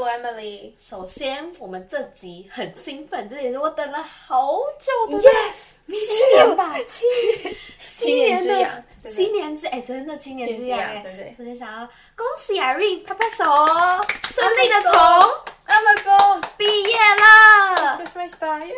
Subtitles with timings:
[0.00, 0.72] Hello Emily。
[0.78, 11.86] 首先，我们这集很兴奋，这也是我等了好久的 Yes，七年吧，七年，七年之痒七年之哎，真的七年之痒哎，对对首先想要
[12.16, 14.90] 恭喜 Irene 拍拍手哦，顺利的从
[15.66, 18.68] Amazon 毕业了，First 耶！
[18.68, 18.74] 耶！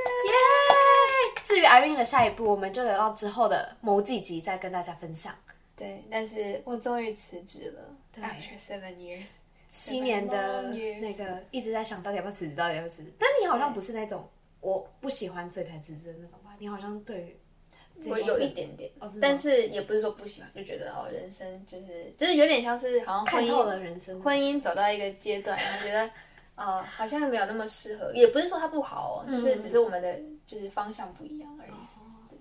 [1.45, 5.33] 至于 Irene 的下一步，我们就留到之后的某几集再跟大家分享。
[5.77, 7.95] 对，但是我终于辞职了。
[8.13, 9.31] 对 After seven years，
[9.73, 10.65] 七年的
[11.01, 13.11] 那个一直在想到底要不要辞职，到底要不要辞职。
[13.19, 14.29] 但你好像不是那种
[14.61, 16.55] 我不喜欢所以才辞职的那种吧？
[16.59, 17.37] 你好像对于
[18.11, 26.11] 我有一点点但是也不是说不喜欢，就觉得哦，人生就是就是有点像是好像婚看透了人生，婚姻走到一个阶段，然后觉得
[26.55, 31.71] 呃好像没有那么适合，也不是说它不好哦，就是只是我们的就是方向不一样而已。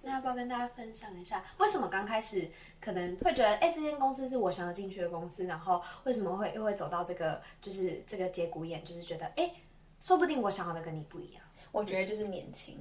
[0.03, 2.49] 那要不要跟大家分享一下，为什么刚开始
[2.79, 9.51] 可能会觉得，哎、这间公司是我想要进去的公司，然后为什么会又会走到这个就是这个节骨眼，就是觉得，哎、
[9.99, 11.43] 说不定我想要的跟你不一样。
[11.71, 12.77] 我觉得就是年轻，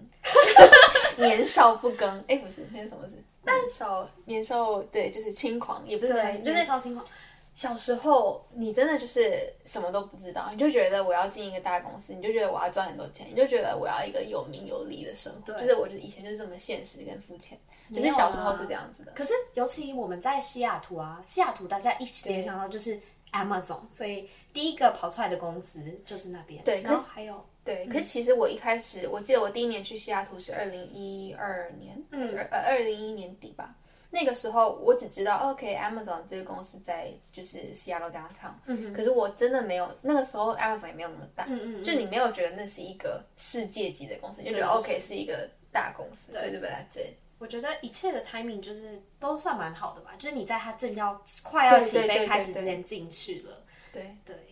[1.16, 3.12] 年少不更，哎，不是那个什么是
[3.44, 7.06] 年少年少对，就是轻狂，也不是对，就是少情况。
[7.52, 17.58] 小时候你真的就是什么都不知道，你就觉得我要进一个大公司，你就觉得我要赚很多钱，你就觉得我要一个有名有利的生活，就是我觉得以前就是这么现实跟肤浅，
[17.92, 19.12] 就是小时候是这样子的。
[19.12, 22.98] 可是尤其我们在西雅图啊，西雅图大家一起联想到就是
[23.32, 26.62] Amazon，所以第一个跑出来的公司就是那边。
[26.64, 33.74] 对然后还有对，可是其实我一开始，我记得我第一年去西雅图是二零一二年，嗯是呃二零一一年底吧。
[34.10, 46.58] 那个时候我只知道，OK，Amazon、这个公司在就是西雅图 downtown，嗯可是我真的没有那个时候 Amazon 也没有那么大，嗯嗯就你没有觉得那是一个世界级的公司，你就觉得 OK 是一个大公司，对对。
[46.58, 46.72] 不对？
[46.92, 47.16] 对。
[47.38, 53.64] 我觉得一切的 timing 就是都算蛮好的吧，就是你在它正要快要起飞开始之前进去了。
[53.90, 54.49] 对对，对，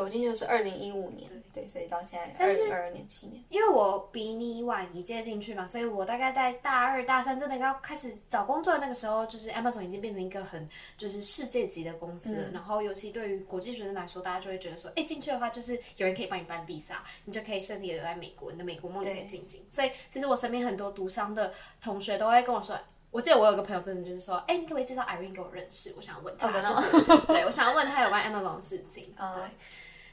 [0.00, 3.42] 我进去的是二零一五年，对，所以到现在二零二二年七年。
[3.48, 12.50] 因为我比你晚一届进去嘛，所以我大概在大二、大三真的要开始找工作的那个时候，就是 Amazon 已经变成一个很就是世界级的公司了。
[12.52, 19.64] 然后尤其对于国际学生来说，大家就会觉得说，哎，进去的话就是有人可以帮你办 visa，你就可以顺利的留在美国，你的美国梦就可以进行。
[19.68, 22.78] 所以其实我身边很多读商的同学都会跟我说。
[23.10, 25.94] 我记得我有个朋友真的就是说，哎、你可不可以介绍 Irene 给我认识？
[25.96, 29.14] 我想问他，就是对我想要问他有关 Amazon 的事情。
[29.16, 29.42] 对，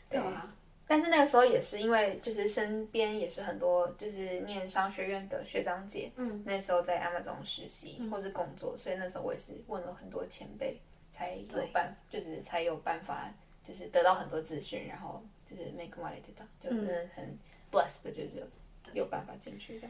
[0.09, 0.19] 对。
[0.19, 0.53] 啊，
[0.88, 10.79] 但是那个时候也是因为就是身边也是很多就是念商学院的学长姐，嗯，那时候在 Amazon 实习或是工作，所以那时候我也是问了很多前辈，
[11.11, 13.33] 才有办就是才有办法
[13.63, 17.37] 就是得到很多资讯，然后就是 make money 得到，就是很
[17.72, 18.45] blessed 的，就是有
[18.93, 19.87] 有办法进去的。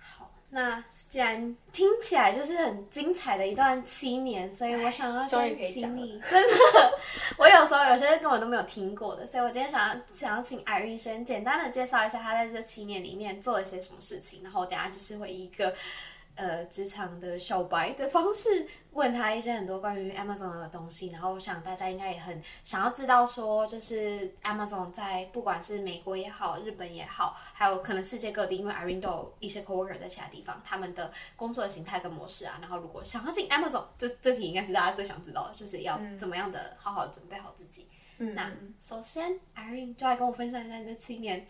[0.00, 6.98] 好，那既然听起来就是很精彩的一段七年，所以我想要先请你， 真的，
[7.36, 15.74] 我有时候有些根本都没有听过的，所以我今天想要想要请 Irene 先简单的介绍一下他在这七年里面做了些什么事情，然后我等下就是会一个。
[16.40, 37.86] 呃，职场的小白的方式问他一些很多关于 Amazon 的东西，然后我想大家应该也很想要知道说，就是 Amazon 在不管是美国也好，日本也好，还有可能世界各地，因为 Irene 都有一些 coworker 在其他地方，他们的工作的形态跟模式啊，然后如果想要进 Amazon，这这题应该是大家最想知道的，就是要怎么样的好好准备好自己。
[38.16, 38.50] 嗯，那
[38.80, 41.46] 首先 Irene 就来跟我分享一下你的七年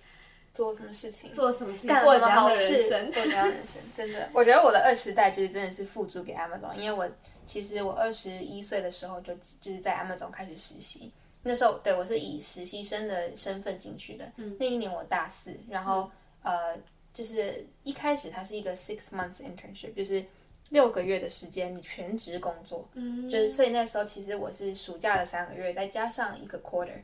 [0.53, 1.33] 做什么事情？
[1.33, 3.13] 做什么事情，干过了怎样的了什么好生。
[3.13, 3.83] 过怎样的人生？
[3.95, 7.11] 真的，我觉得我的二十代就是真的是付诸给 Amazon，因为我
[7.47, 11.11] 其实我二十一岁的时候就就是在 Amazon 开始实习，
[11.43, 14.31] 那时候对我是以实习生的身份进去的。
[14.37, 16.11] 嗯那一年我大四，然后、
[16.43, 16.77] 呃，
[17.15, 20.25] 就是一开始它是一个 six months internship，就是
[20.71, 27.01] 六个月的时间你全职工作，嗯，就是所以那时候其实我是暑假的三个月，再加上一个 quarter，、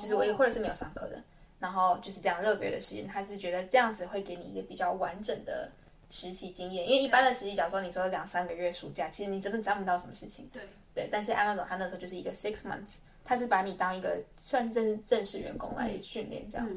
[0.00, 1.22] 就是我一个 quarter 是没有上课的。
[1.60, 5.70] 然后就是这样六个月的时间，他是觉得这样子会给你一个比较完整的
[6.08, 10.48] 实习经验，因为一般的实习，假如说你说两三个月暑假，其实你真的沾不到什么事情。
[10.52, 10.62] 对
[10.92, 16.68] 对，但是 Amazon 他那时候就是一个 six months，他是把你当一个算是正式正式员工来训练这样。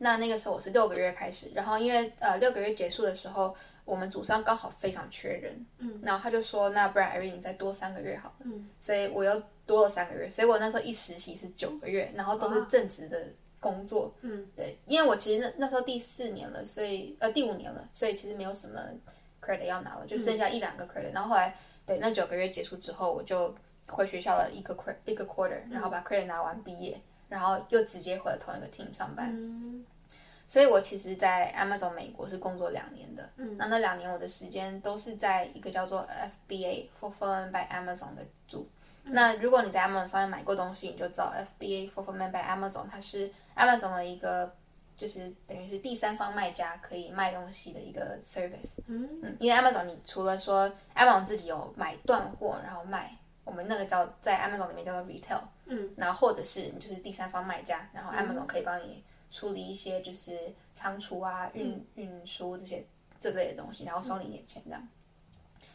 [0.00, 13.26] 那那个时候我是六个月开始，然后因为呃六个月结束的时候，我们组上刚好非常缺人，嗯，然后他就说，那不然 Irene 你再多三个月好了，嗯，所以我又多了三个月，所以我那时候一实习是九个月，然后都是正职的
[13.60, 18.80] 工作，嗯，对，因为我其实那那时候第四年了，所以呃第五年了，所以其实没有什么
[19.40, 21.56] credit 要拿了，就剩下一两个 credit，然后后来
[21.86, 23.54] 对那九个月结束之后，我就
[23.88, 29.84] 回学校了一个 credit 一个 quarter，然后把 credit 拿完毕业，然后又直接回了同一个 team 上班。
[30.46, 33.28] 所以我其实，在 Amazon 美国是工作两年的。
[33.36, 36.08] 嗯，那那两年我的时间都是在一个叫做
[36.48, 38.66] FBA Fulfillment by Amazon 的组。
[39.02, 44.54] 那如果你在 Amazon 上面买过东西，你就知道 FBA Fulfillment by Amazon 它是 Amazon 的一个，
[44.96, 48.78] 就是等于是第三方卖家可以卖东西的一个 service。
[48.86, 55.42] 嗯嗯，因为 Amazon 你除了说 Amazon 自己有买断货然后卖，我们那个叫在 Amazon 里面叫做 retail。
[55.66, 59.02] 嗯，然后或者是你就是第三方卖家，然后 Amazon 可以帮你。
[59.30, 60.38] 处理一些就是
[60.74, 62.82] 仓储啊、运运输这些
[63.20, 64.88] 这类的东西，然后收你一点钱这样。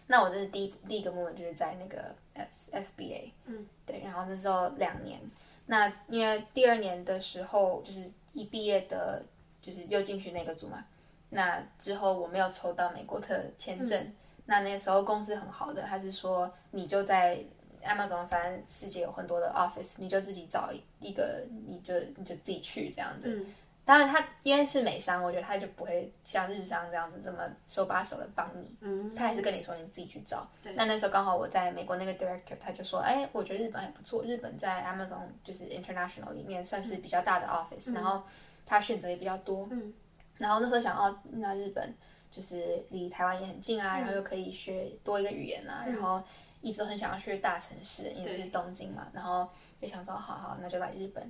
[0.07, 5.21] 那我这是第一第一个部门，就是在那个 F F B A，嗯，对，然后那时候两年。
[5.65, 9.23] 那因为第二年的时候，就是一毕业的，
[9.61, 10.85] 就是又进去那个组嘛。
[11.29, 14.13] 那之后我没有抽到美国的签证，
[14.45, 17.43] 那那时候公司很好的，他是说你就在。
[17.85, 20.71] Amazon 反正世界有很多的 office，你就自己找
[21.01, 23.45] 一个，你就你就自己去这样子。
[23.85, 28.75] 当然，他因为是美商，我觉得他就不会像日商这样子这么手把手的帮你。
[28.81, 30.47] 嗯，他还是跟你说你自己去找。
[30.75, 38.23] 那那时候刚好我在美国那个 director，他就说，哎，我觉得日本还不错，日本在 Amazon 就是 international 里面算是比较大的 office，然后
[38.65, 39.67] 他选择也比较多。
[39.71, 39.93] 嗯，
[40.37, 41.93] 然后那时候想，哦，那日本
[42.31, 46.23] 就是离台湾也很近啊，然后又可以学多一个语言啊，然后。
[46.63, 49.45] 一直很想要去大城市，因为是东京嘛，然后
[49.81, 51.29] 就想说，好好，那就来日本。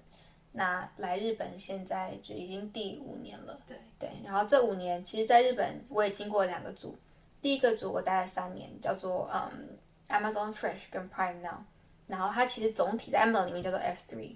[0.56, 3.60] 那来日本现在就已经第五年了。
[3.68, 6.96] 对对，然后这五年，其实在日本我也经过两个组。
[7.42, 9.78] 第一个组我待了三年，叫做嗯
[10.08, 11.58] Amazon Fresh 跟 Prime Now。
[12.08, 14.36] 然后它其实总体在 Amazon 里面叫做 F3。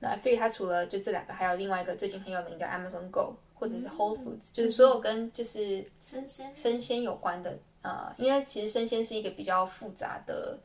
[0.00, 7.58] 那 F3 它除了就这两个，还有另外一个最近很有名叫 Amazon Go，或者是 Whole Foods，就是所有跟就是生鲜生鲜有关的。
[7.82, 10.58] 呃，因为其实生鲜是一个比较复杂的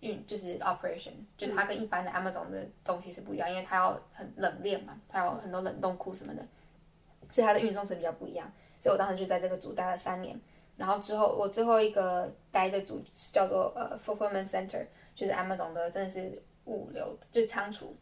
[0.00, 6.46] 运，就是 operation，就是它跟一般的 Amazon 的东西是不一样，因为它要很冷链嘛，它有很多冷冻库什么的，
[7.30, 8.50] 所以它的运送是比较不一样。
[8.78, 10.40] 所以我当时就在这个组待了三年，
[10.76, 13.02] 然后之后我最后一个待的组
[13.32, 17.96] 叫做呃 fulfillment center，就是 Amazon 的真的是物流，就是仓储，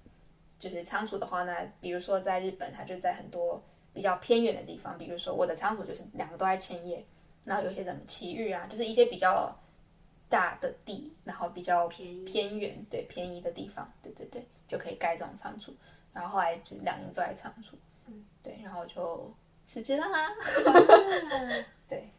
[0.59, 3.63] 就是仓储的话呢，比如说在日本，它就在很多
[3.95, 7.05] 比较偏远的地方，比如说我的仓储就是两个都在千叶。
[7.45, 9.57] 然后有些什么奇遇啊，就是一些比较
[10.29, 15.75] 大的地，然后比较偏偏远，对偏宜的地方，对对对，就可以盖这种仓储。
[16.13, 17.77] 然后后来就两年都在仓储，
[18.07, 19.33] 嗯，对，然后就
[19.67, 20.07] 辞职啦。
[21.89, 22.11] 对，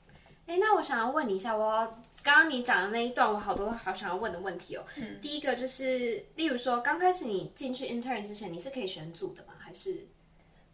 [0.45, 1.85] 哎，那我想要问你一下，我
[2.23, 4.85] 刚刚你讲的那一段，我好多好想要问的问题哦。
[4.95, 9.53] 嗯，第一个就是，例如说刚开始你进去 intern 之前，你是可以选组的吗？
[9.57, 10.07] 还是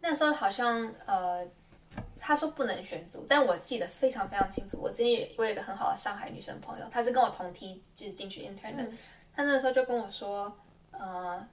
[0.00, 1.46] 那时候好像呃。
[2.18, 4.78] 他说不能选组，但我记得非常非常清楚。
[4.80, 8.84] 我之前也我有一个很好的上海女生朋友，她是跟我同梯，就是进去 intern 的。
[9.34, 10.50] 她那个时候就跟我说，
[10.92, 11.46] 呃，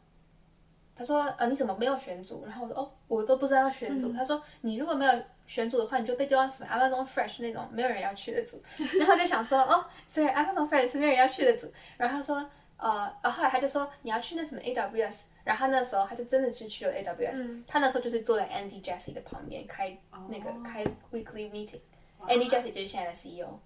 [0.96, 2.46] 她说呃你怎么没有选组？
[2.46, 4.14] 然后我说哦，我都不知道要选组。
[4.14, 5.14] 她说你如果没有
[5.46, 8.62] 选组的话，你就被丢到什么 Amazon Fresh 那种没有人要去的组。
[9.00, 11.72] 然后就想说哦，所以 Amazon Fresh 是没有人要去的组。
[11.98, 15.22] 然后她说呃，呃后来她就说你要去那什么 AWS。
[15.44, 19.98] 然后他那时候他就真的是去了 AWS，他那时候就是坐在 Andy Jassy 的旁边开
[20.30, 21.80] 那个开 weekly meeting。
[22.28, 23.60] Andy Jassy 就是现在的 CEO。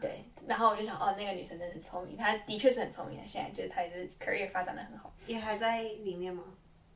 [0.00, 3.26] 对，然后我就想，哦，那个女生真的很聪明，她的确是很聪明的。
[3.26, 5.14] 现在就是她也是 career 发展的很好。
[5.26, 6.42] 也还在里面吗？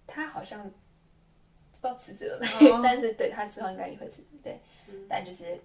[0.06, 2.48] 她好像不知道辞职了没，
[2.82, 4.38] 但是对她之后应该也会辞职。
[4.42, 4.60] 对，
[5.08, 5.60] 但就是。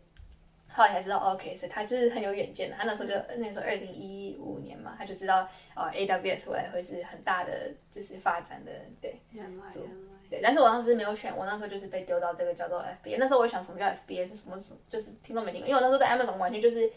[0.74, 2.76] 后来才知道，OK，所以他是很有远见的。
[2.76, 9.20] 他那时候就那时候二零一五年嘛，他就知道哦，AWS 未来会是很大的就是发展的对。
[9.32, 9.92] 原来原来。
[10.30, 13.18] 对，但是我当时没有选，我那时候就是被丢到这个叫做 FBA。
[13.20, 14.58] 那时候我想什么叫 FBA 是什么？
[14.88, 16.90] 就是听都没听过，因为我那时候在 Amazon 完全就是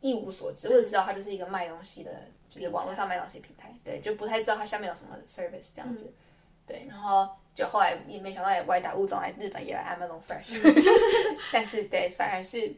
[0.00, 2.10] 一无所知，我只知道它就是一个卖东西的，
[2.50, 3.74] 就是网络上卖东西平台。
[3.82, 6.12] 对，就不太知道它下面有什么 service 这样子。
[6.66, 10.60] 对，然后就后来也没想到也歪打误撞来日本也来 Amazon Fresh，
[11.50, 12.74] 但是对，反而是。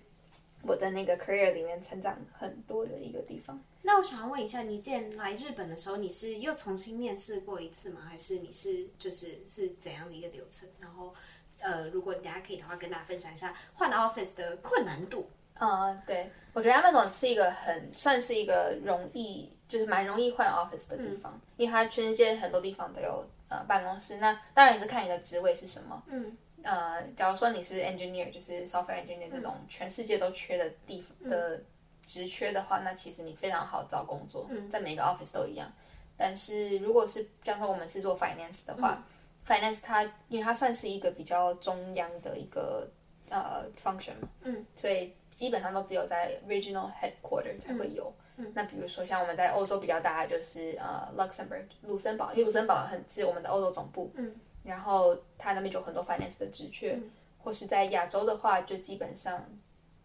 [0.67, 3.63] 我的那个 career 里面成长很多的一个地方。
[3.83, 8.01] 那我想要问一下，你之前来日本的时候，你是又重新面试过一次吗？
[8.01, 10.69] 还是你是就是是怎样的一个流程？
[10.81, 11.15] 然后，
[11.59, 15.29] 呃，如果大家可以的话，跟大家分享一下换 office 的困难度。
[15.55, 24.17] 啊，对，我觉得 Amazon 是一个很算是一个容易，就是蛮容易换 office 的地方，因为它全世界很多地方都有呃办公室。
[24.17, 26.03] 那当然也是看你的职位是什么。
[26.09, 26.37] 嗯。
[26.65, 31.63] 呃，假如说你是 engineer，就是 software engineer 这种全世界都缺的地方的
[32.07, 35.71] 职缺的话，那其实你非常好找工作，在每个 office 都一样。
[36.17, 39.05] 但是如果是假如说我们是做 finance 的话
[39.47, 42.89] ，finance 它因为它算是一个比较中央的一个
[43.29, 48.13] 呃 function 嘛，嗯，所以基本上都只有在 regional headquarter 才会有。
[48.53, 56.99] 那比如说像我们在欧洲比较大的就是呃 Luxembourg 卢森堡，因为卢森堡很是我们的欧洲总部，嗯，然后它那边就很多 finance 的职缺，
[57.39, 59.45] 或是在亚洲的话，就基本上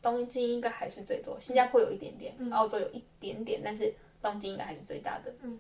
[0.02, 5.60] 东京应该还是最多，新加坡有一点点，澳洲有一点点，但是东京应该还是最大的，嗯，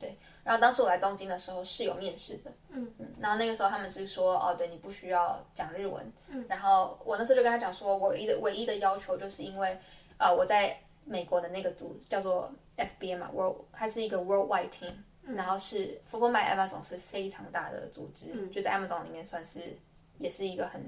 [0.00, 0.16] 对。
[0.42, 2.90] 然后当时我来东京的时候是有面试的，嗯。
[2.98, 9.78] 嗯，然后那个时候他们是说，哦，对你不需要讲日文，嗯，然后我那时候就跟他讲说，我唯一的唯一的要求就是因为，
[10.18, 10.78] 呃，我在。
[11.10, 14.92] 美国的那个组叫做 FBA 嘛，World，它是一个 Worldwide Team，
[15.34, 19.76] 然后是 Fulfillment Amazon 是非常大的组织，就在 Amazon 里面算是
[20.18, 20.82] 也是一个很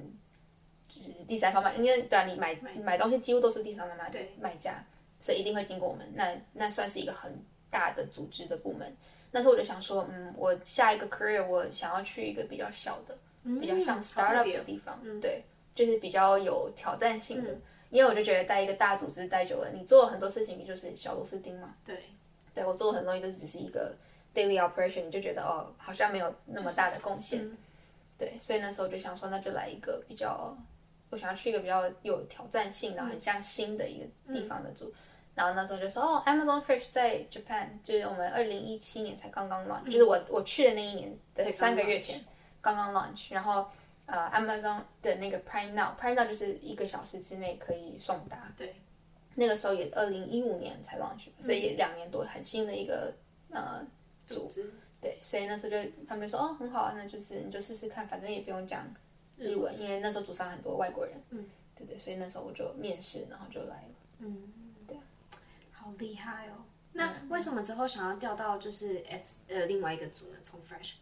[0.89, 4.85] 就是第三方卖，因为对啊，你买买东西几乎都是第三方卖卖家，
[5.21, 7.33] 所以一定会经过我们，那那算是一个很
[7.71, 8.95] 大的组织的部门。
[9.31, 13.17] 那时候我就想说，嗯，我下一个 career 我想要去一个比较小的，
[13.61, 15.43] 比较像 startup 的地方，对，
[15.75, 17.57] 就是比较有挑战性的。
[17.91, 21.75] 因为我就觉得在一个大组织待久了，你做很多事情，你就是小螺丝钉嘛。
[21.85, 22.05] 对，
[22.55, 23.93] 对我做很多东西都是只是一个
[24.35, 27.51] daily operation，你就觉得哦，好像没有那么大的贡献。
[28.19, 30.57] 对，所以那时候就想说，那就来一个比较，
[31.11, 34.93] 我想要去一个比较有挑战性，然后很像新的一个地方的组。
[35.35, 42.25] 然后那时候就说，哦，Amazon Fresh 在 Japan，就是我们二零一七年才刚刚 launch，就是我我去的那一年的三个月前
[42.61, 43.67] 刚刚 launch，然后。
[44.13, 48.53] 呃，Amazon 的那个 Prime Now，Prime Now 就是一个小时之内可以送达。
[48.57, 48.75] 对，
[49.37, 53.15] 那个时候也二零一五年才 launch，所以也两年多，很新的一个
[53.51, 53.87] 呃
[54.35, 54.71] 组织。
[55.01, 58.87] 对，所以那时候就他们就说哦，很好啊，那就是你就试试看，反正也不用讲
[59.39, 61.15] 日文，因为那时候组上很多外国人。
[61.31, 63.95] 嗯，对对，所以那时候我就面试，然后就来了。
[64.19, 64.53] 嗯，
[64.87, 64.97] 对，
[65.73, 66.65] 好厉害哦。
[66.93, 70.39] 那为什么之后想要调到就是 F 呃另外一个组呢？
[70.43, 70.95] 从 Fresh。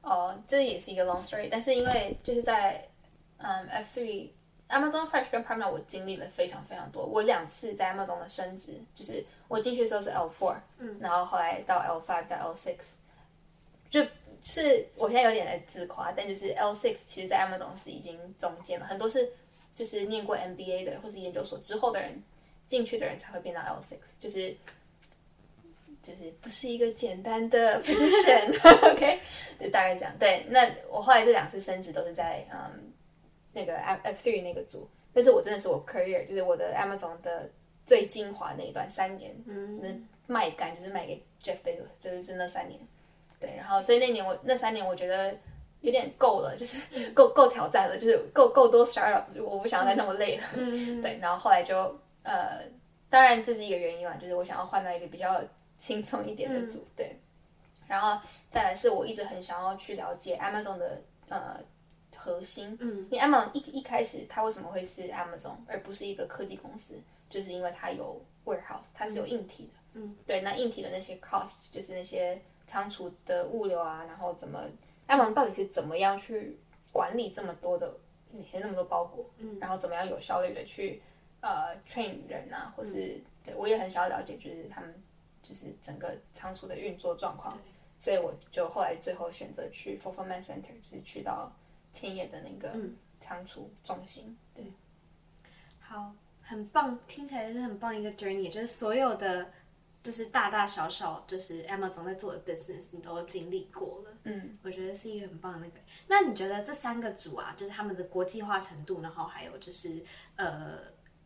[0.00, 2.88] 哦，这也是一个 long story，但是因为就是在
[3.38, 4.30] 嗯 F three
[4.68, 7.04] Amazon Fresh 跟 Prime，我经历了非常非常多。
[7.04, 12.94] 我两次在 Amazon 的升职，就是我进去的时候是 L four，嗯，然后后来到 L five 到 L six，
[13.88, 14.04] 就
[14.42, 19.30] 是我现在有点在自夸，但就是 L six 其实，在 Amazon 是已经中间了，很多是
[19.74, 22.22] 就是念过 MBA 的或是研究所之后的人
[22.66, 24.56] 进去的人才会变到 L six，就是。
[26.02, 29.18] 就是不是一个简单的 position，OK，
[29.58, 30.14] 就大概这样。
[30.20, 32.92] 对，那我后来这两次升职都是在嗯
[33.56, 37.48] 那个 F F three 那个组，但是我真的是我 career，就是我的 Amazon 的
[37.84, 42.78] 最精华那一段三年，嗯，卖干就是卖给 Jeff Bezos，就是真的三年。
[43.40, 45.34] 对，然后所以那年我那三年我觉得
[45.80, 46.78] 有点够了，就是
[47.10, 50.44] 够够挑战了，就是够够多 startup，我不想再那么累了。
[50.54, 51.76] 嗯，对，然后后来就
[52.22, 52.60] 呃，
[53.10, 55.42] 当然这是一个原因啦，就是我想要换到一个比较。
[55.78, 57.14] 轻松一点的组对，
[57.86, 58.18] 然后
[58.50, 61.60] 再来是我一直很想要去了解 Amazon 的呃
[62.26, 66.94] 核心，嗯，因为 Amazon 一一开始它为什么会是 Amazon 而不是一个科技公司，
[67.30, 74.64] 就是因为它有 warehouse，它是有硬体的，嗯，对，那硬体的那些 cost 就是那些仓储的物流啊，然后怎么
[75.06, 76.58] Amazon 到底是怎么样去
[76.90, 77.96] 管理这么多的
[78.32, 81.00] 每天那么多包裹，嗯，然后怎么样有效率的去
[81.40, 84.92] 呃 train 人啊，或是对我也很想要了解，就是他们。
[85.42, 87.56] 就是整个仓储的运作状况，
[87.96, 91.52] 所以我就后来最后选择去 Fulfillment Center，就是去到
[91.96, 92.76] 千叶的那个
[93.18, 94.36] 仓储中心。
[94.54, 94.70] 对，
[95.80, 96.12] 好，
[96.42, 99.50] 很棒，听起来是很棒一个 journey，就是所有的
[100.02, 104.10] 就是大大小小就是 Amazon 在做的 business，你都经历过了。
[104.24, 105.80] 嗯，我觉得是一个很棒的那个。
[106.06, 110.04] 那你觉得这三个组啊，就是他们的国际化程度，然后还有就是
[110.36, 110.78] 呃，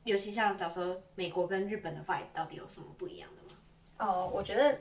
[0.05, 3.59] 尤其像假如说美国跟日本的 vibe 到底有什么不一样的吗？
[3.99, 4.79] 哦，我觉得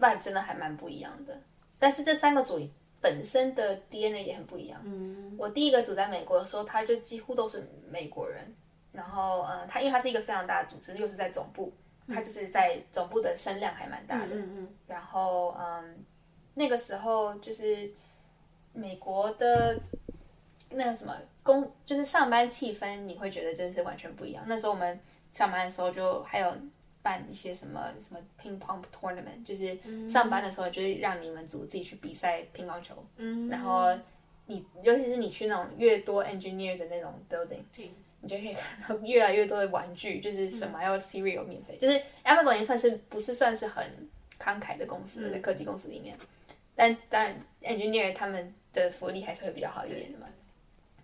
[0.00, 1.42] vibe 真的还蛮不一样的，
[1.78, 2.60] 但是这三个组
[3.02, 4.80] 本身的 DNA 也很不一样。
[4.84, 8.54] 嗯，我第一个组在美国的时候，他就几乎都是美国人，
[8.92, 11.72] 然后嗯，他因为他是一个非常大的组织，又是在总部，
[12.08, 14.36] 他就是在总部的声量还蛮大的。
[14.36, 14.68] 嗯嗯。
[14.86, 16.04] 然后嗯，
[16.54, 17.90] 那个时候就是
[18.72, 19.78] 美国的
[20.70, 24.44] 那个什么工，就是上班气氛，你会觉得真的是完全不一样。
[24.46, 24.98] 那时候我们
[25.32, 26.56] 上班的时候就还有。
[27.02, 29.76] 办一些什么什么 ping pong tournament，就是
[30.08, 33.48] 上班的时候就是让你们组自己去比赛乒乓球，嗯。
[33.48, 33.92] 然后
[34.46, 37.62] 你尤其是你去那种越多 engineer 的那种 building，
[38.20, 43.84] 你就可以看到越来越多的玩具，就是什么要 cereal 免费，就是 Amazon 也算是不是算是很
[44.38, 46.16] 慷慨的公司，在科技公司里面，
[46.74, 50.26] 但当然 engineer 他们的福利还是会比较好一点的嘛。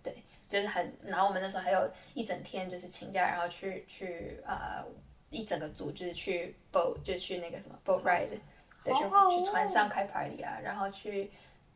[0.01, 0.13] 对，
[0.47, 4.83] 就是很，然后我们那时候还有一整天就是请假，然后去去呃
[5.29, 8.27] 一整个组就是去 boat 就去那个什么 boat ride，
[8.83, 11.29] 对，去去船上开 party 啊，然后去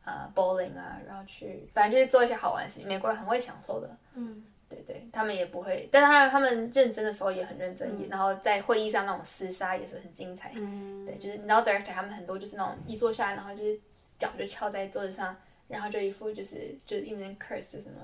[0.04, 2.88] 呃 bowling 啊，然后去反正就是做一些好玩的事情。
[2.88, 10.52] 美国人很会享受的，嗯，对对，他们也不会，但当然他们认真的时候也很认真，嗯然后在会议上那种厮杀也是很精彩。
[10.56, 13.78] 嗯，对，就是你知道 director 他们很多就是那种一坐下来，然后就是
[14.18, 15.36] 脚就翘在桌子上，
[15.68, 18.00] 然后就一副就是就是一直 curse 就什么，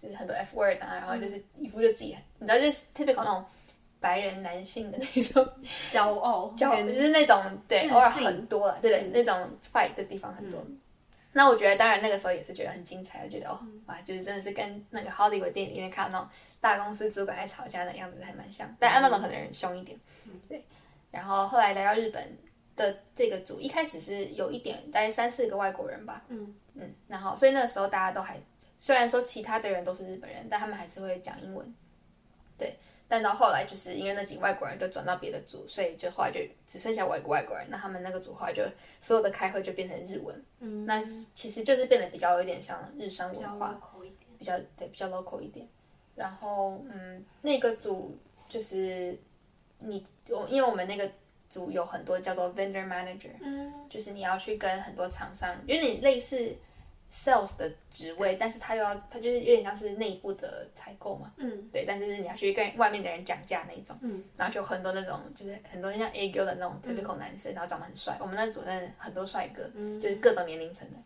[0.00, 3.44] 就是很多 f word 啊，然后就是一副就自己，你知道就是 typical 那种
[4.02, 5.48] 白人男性的那种
[5.88, 10.62] 骄傲，骄傲，就是那种对偶尔很多了，对那种 fight 的地方很多。
[11.32, 16.28] 那我觉得，当然那个时候也是觉得很精彩，觉得哦，哇，就是真的是跟那个 Hollywood 电影里面看到那种
[16.60, 19.98] 大公司主管在吵架的样子还蛮像，但 Amazon 可能人凶一点，
[20.46, 20.62] 对。
[21.10, 22.36] 然后后来来到日本
[22.76, 26.54] 的这个组，一开始是有一点大概三四个外国人吧，嗯。
[26.74, 28.38] 嗯，然后所以那个时候大家都还，
[28.78, 31.74] 虽然说其他的人都是日本人，但他们还是会讲英文，
[32.56, 32.76] 对。
[33.12, 38.62] 但到后来就是因为那几个外国人就转到别的组，所以就后来就只剩下我一个外国人，那他们那个组后来就
[39.02, 41.04] 所有的开会就变成日文，嗯，那
[41.34, 43.78] 其实就是变得比较有点像日商文化
[44.38, 45.68] 比较对比较 local 一点。
[46.14, 48.16] 然后嗯，那个组
[48.48, 49.14] 就是
[49.80, 51.10] 你我因为我们那个
[51.50, 56.56] 组有很多叫做 vendor manager，嗯就是你要去跟很多厂商，有点类似
[57.12, 61.68] sales 的职位，但是他又要他就是有点像是内部的采购嘛，嗯。
[61.70, 70.00] 对，但是是你要去跟外面的人讲价那一种，嗯，然后就很多那种就是很多像 A G 的那种 typical 男生，然后长得很帅，我们那组真的很多帅哥，嗯。
[70.00, 70.96] 就是各种年龄层的，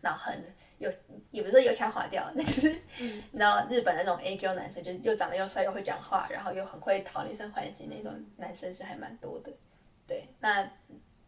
[0.00, 0.40] 然后很
[0.78, 0.88] 有
[1.32, 3.22] 也不是说油腔滑调， 那就是、嗯。
[3.32, 9.52] 你知道日本那种 A Q 男生，就是又长得又帅又会讲话，然后又很会讨女生欢心那种男生是还蛮多的。
[10.06, 10.70] 对，那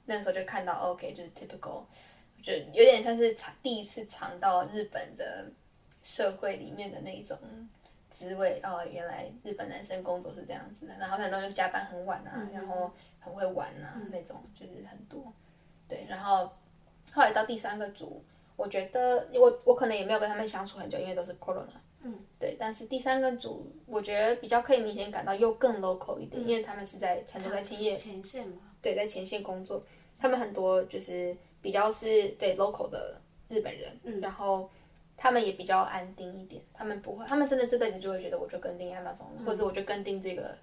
[0.04, 1.82] 那时候就看到 OK，就是 typical，
[2.46, 5.50] 就有点像是尝第一次尝到日本的
[6.00, 7.36] 社会里面的那种
[8.12, 12.88] 滋味哦，原来日本男生工作是这样子的，然后他们很多人加班很晚啊，然后
[13.18, 15.32] 很会玩啊、那种，就是很多。
[15.88, 16.48] 对，然后
[17.10, 18.22] 后来到第三个组，
[18.54, 21.66] 我觉得我我可能也没有跟他们相处很久，因为都是 corona。
[22.02, 29.82] 嗯，对，但是第三个组，我觉得比较可以明显感到又更 local 一点，因为他们是在产出在青叶前线嘛，对，在前线工作，
[30.16, 34.20] 他们很多就是比较是对 local 的日本人，嗯。
[34.20, 34.70] 然后
[35.16, 40.56] 他们也比较安定一点，他们不会，他们真的这辈子就会觉得我就跟定 Amazon 了，或者我就跟定这个。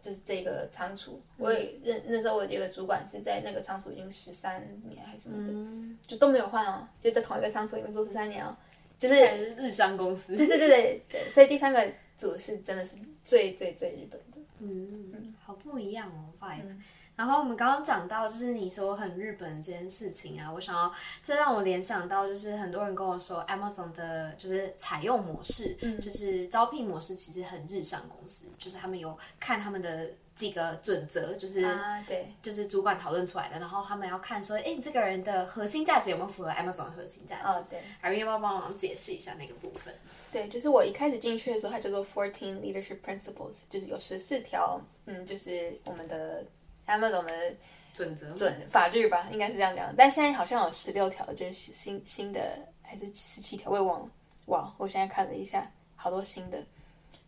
[0.00, 8.56] 就是这个仓储，我也认那时候我有一个主管是在那个仓储已经十三年还是什么的，嗯，就都没有换哦，就在同一个仓储里面做十三年哦，
[8.98, 9.14] 就是
[9.54, 11.80] 日商公司，对对对对对，所以第三个
[12.16, 16.76] 组是真的是最最最日本的，嗯，好不一样哦，vibe。
[17.18, 37.48] 然后我们刚刚讲到，就是你说很日本这件事情啊，我想要这让我联想到，就是很多人跟我说，Amazon 的就是采用模式，就是招聘模式，其实很日上公司，就是他们有看他们的几个准则，就是、啊，对，就是主管讨论出来的，然后他们要看说，哎，你这个人的核心价值有没有符合 Amazon 的核心价值？
[37.48, 37.80] 哦对。
[38.00, 39.92] 还有要不要帮忙解释一下那个部分？
[40.30, 46.44] 对，就是我一开始进去的时候，它叫做 Fourteen Leadership Principles，就是有十四条，嗯，就是我们的
[46.88, 47.54] Amazon 的
[47.94, 49.94] 准则准法律吧，应该是这样讲。
[49.96, 54.10] 但现在好像有十六条，就是新新的还是十七条，我也忘了。
[54.46, 56.58] 哇，我现在看了一下，好多新的。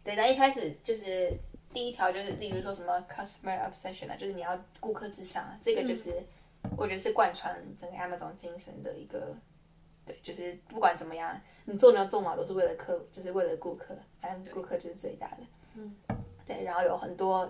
[0.02, 1.30] 对，但一开始就是
[1.72, 6.14] 第一条就是，例如说什么 customer obsession 啊，就是你要顾客至上啊，这个就是、
[6.76, 9.36] 我觉得是贯穿整个 Amazon 精神的一个。
[10.06, 15.36] 对，就是不管怎么样，你做牛做马都是为了客，就是为了顾客，反正顾客就是最大的。
[15.74, 15.94] 嗯，
[16.46, 17.48] 对，然后有很多，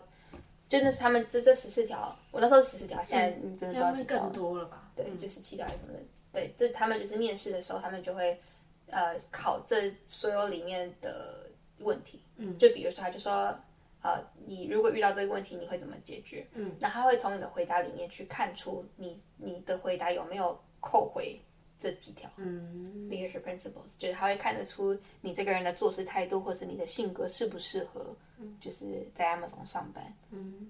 [0.70, 4.88] 就那是他们这这十四条，我那时候十四条，现在你真的不知道更多了吧？
[4.94, 5.98] 对，就十七条还是什么的。
[6.32, 8.40] 对，这他们就是面试的时候，他们就会
[8.88, 12.22] 呃考这所有里面的问题。
[12.36, 13.52] 嗯，就比如说，他就说，
[14.00, 16.46] 呃，你如果遇到这个问题，你会怎么解决？
[16.54, 21.40] 嗯，那他会从你的回答里面去看出你你的回答有没有扣回
[21.80, 22.30] 这几条。
[22.36, 28.14] 嗯 leadership principles，就是他会看得出你这个人的做事态度，或是你的性格适不适合，
[28.60, 30.14] 就是在 Amazon 上班。
[30.30, 30.68] 嗯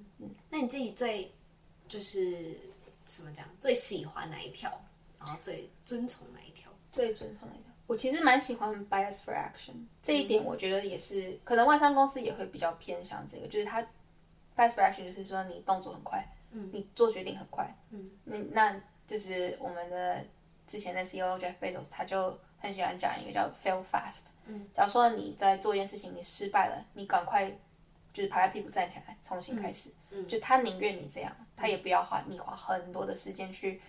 [0.48, 1.30] 那你自己最
[1.88, 2.56] 就是
[3.04, 3.44] 怎么讲？
[3.58, 4.70] 最喜欢哪一条？
[5.18, 6.70] 然后最遵从哪一条？
[6.92, 13.82] 最遵从哪一条，我其实蛮喜欢 bias for action 这一点，我觉得也是，可能外商公司也会比较偏向这个，就是它
[14.56, 20.24] bias for action 就是说你动作很快，嗯，你做决定很快，嗯，那那就是我们的
[20.70, 27.50] 之前的 CEO Jeff Bezos 他就很喜欢讲一个叫 fail fast，嗯，假如说你在做一件事情你失败了，你赶快
[28.12, 33.80] 就是拍拍屁股站起来，重新开始，嗯，就他宁愿你这样，他也不要花你花很多的时间去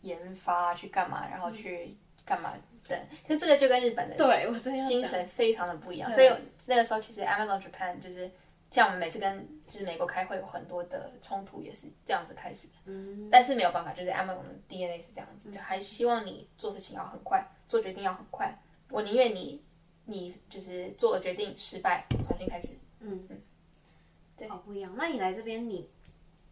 [0.00, 2.52] 研发去干嘛，然后去干嘛
[2.88, 6.28] 对，就这个就跟日本的对我真要精神非常的不一样，所以
[6.66, 8.28] 那个时候其实 Amazon Japan 就是
[8.74, 12.72] 像我们每次跟就是美国开会有很多的冲突，也是这样子开始的。
[12.86, 18.52] 嗯，但是没有办法，就是 Amazon 的 DNA 是这样子，就还希望你做事情要很快，做决定要很快。
[18.90, 19.62] 我宁愿你
[20.06, 22.76] 你就是做了决定失败，重新开始。
[22.98, 23.40] 嗯嗯
[24.36, 24.92] 对，好不一样。
[24.96, 25.88] 那你来这边，你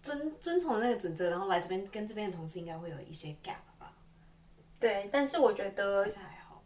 [0.00, 3.92] 遵遵从那个准则，然后来这边跟这边的同事应该会有一些 gap 吧？
[4.78, 6.62] 对，但是我觉得还好。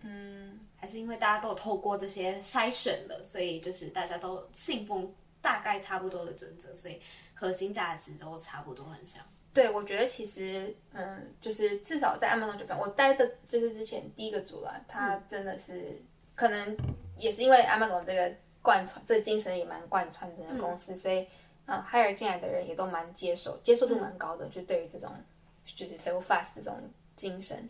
[0.00, 7.00] 嗯，还是因为大家都有透过这些筛选了，所以就是大家都信奉大概差不多的准则，所以
[7.34, 9.20] 核心价值都差不多很像。
[9.52, 16.00] 对，我觉得其实，嗯，就是至少在 Amazon 这边，我待的就是之前第一个组了，他真的是、
[16.36, 16.76] 可能
[17.18, 21.26] 也是因为 Amazon 这个贯穿，这个精神也蛮贯穿的公司，所以，
[21.64, 25.10] 嗯，hire 进来的人也都蛮接受，接受度蛮高的，就对于这种
[25.64, 26.78] 就是 fail fast 这种
[27.16, 27.68] 精神。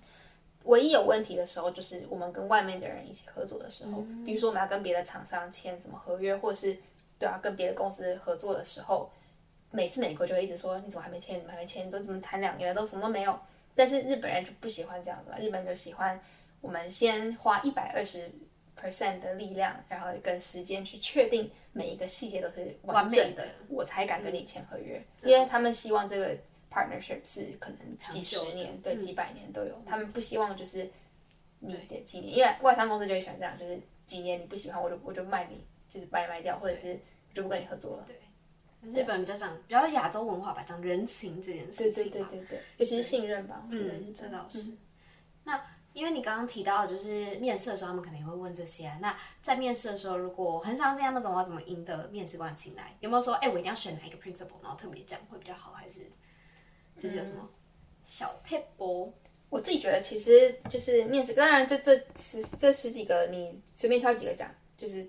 [0.66, 6.76] 唯一有问题的时候，就是我们跟外面的人一起合作的时候，比如说我们要跟别的厂商签什么合约，或是
[7.18, 9.10] 对啊跟别的公司合作的时候，
[9.70, 13.38] 每次美国就会一直说你怎么还没签，你怎么还没签，你都怎么谈两年了都什么都没有。
[13.74, 16.18] 但是日本人就不喜欢这样子嘛，日本人就喜欢
[16.60, 18.30] 我们先花一百二十
[18.80, 26.36] percent 的力量，然后跟时间去确定每一个细节都是完整的，我才敢跟你签合约，因为他们希望这个
[26.76, 30.90] partnership 是可能几十年，对，几百年都有，他们不希望就是
[31.60, 36.92] 你这几年，因为外商公司就会喜欢这样，就是几年你不喜欢我就我就卖你，就是把你卖掉，或者是
[37.30, 38.04] 我就不跟你合作了。
[38.06, 38.20] 对
[38.82, 42.28] 日本比较讲比较亚洲文化吧，讲人情这件事情对嘛。
[42.30, 44.76] 对对对，尤其是信任吧，嗯，这倒是。
[45.42, 45.60] 那
[45.92, 48.98] 因为你刚刚提到，就是面试的时候，他们可能也会问这些、啊。
[49.00, 52.94] 那在面试的时候，如果很想进他们总要怎么赢得面试官的青睐？
[53.00, 56.02] 有没有说，哎、我一定要选哪一个 principle，然后特别讲会比较好，还是
[56.98, 57.48] 就是有什么
[58.04, 59.12] 小 p e p
[59.48, 65.08] 我自己觉得其实就是面试，当然这这十这十几个你随便挑几个讲，就是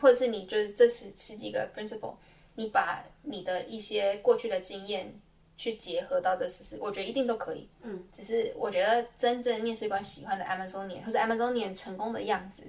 [0.00, 2.14] 或者是你就是这十十几个 principle，
[2.54, 5.12] 你把你的一些过去的经验
[5.56, 7.68] 去结合到这十四，我觉得一定都可以。
[7.82, 12.62] 嗯，只是我觉得真正面试官喜欢的 Amazonian 或者 Amazonian 成功的样子，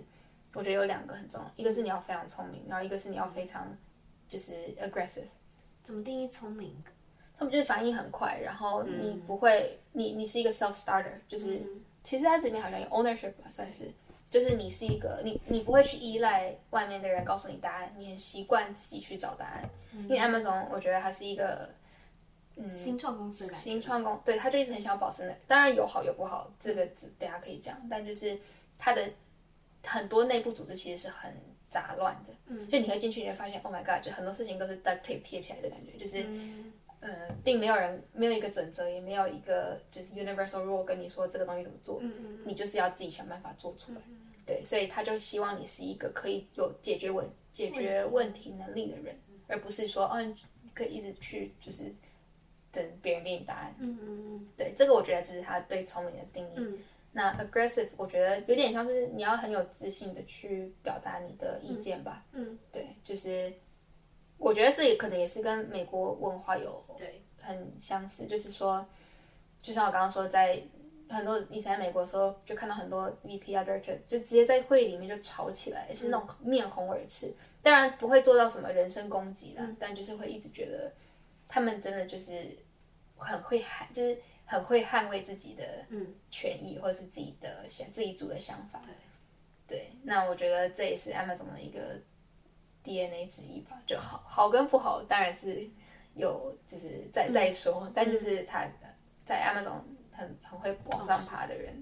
[0.53, 3.77] 我觉得有两个很重要，一个是你要非常聪明，然后一个是你要非常
[4.27, 5.27] 就是 aggressive。
[5.83, 6.75] 怎么定义聪明？
[7.37, 11.61] 他们就是反应很快，然后你不会，你你是一个 self starter，就是、
[12.03, 13.91] 其实它这里面好像有 ownership 吧，算是，
[14.29, 19.69] 就是你是一个你你不会去依赖外面的人告诉你答案，你很习惯自己去找答案。
[19.93, 21.69] 因为 Amazon 我觉得它是一个
[22.55, 23.47] 嗯新创公司。
[23.53, 28.37] 新创公，对，他就一直很想要保持那，当然有好有不好，这个只大家可以讲，但就是
[28.77, 29.09] 它的
[29.83, 31.31] 很多内部组织其实是很
[31.69, 36.25] 杂乱的，嗯，就你会进去你会发现，Oh my God，就很多事情都是 duct tape 贴起来的感觉，就是。
[37.03, 42.01] 呃，并没有人没有一个准则，也没有一个就是 universal rule 跟你说这个东西怎么做，
[42.45, 44.01] 你就是要自己想办法做出来。
[44.45, 49.15] 对，所以他就希望你是一个可以有解决问解决问题能力的人，
[49.47, 51.93] 而不是说哦，你可以一直去就是
[52.71, 53.75] 等别人给你答案。
[53.79, 56.79] 嗯嗯嗯，对，这个我觉得这是他对聪明的定义。
[57.15, 62.25] 那 aggressive 我觉得有点像是你要很有自信的去表达你的意见吧。
[62.31, 63.53] 嗯，对，就是
[64.43, 67.21] 我觉得这也可能也是跟美国文化有对。
[67.45, 68.85] 很相似，就是说，
[69.61, 70.63] 就像我刚刚说，在
[71.09, 77.35] 很多以前在美国的时候，就看到很多 VP 啊 director 就直接在会议里面就吵起来，是那种面红耳赤。
[77.61, 80.89] 当然不会做到什么人身攻击啦，但就是会一直觉得
[81.49, 82.57] 他们真的就是
[83.17, 85.85] 很会捍，就是很会捍卫自己的
[86.31, 88.81] 权益，或者是自己的想自己组的想法。
[89.67, 91.99] 对，那我觉得这也是 Amazon 的一个
[92.83, 95.67] DNA 之一吧，就好好跟不好当然是
[96.15, 98.67] 有，就是再再说，但就是他
[99.25, 101.81] 在 Amazon 很很会往上爬的人，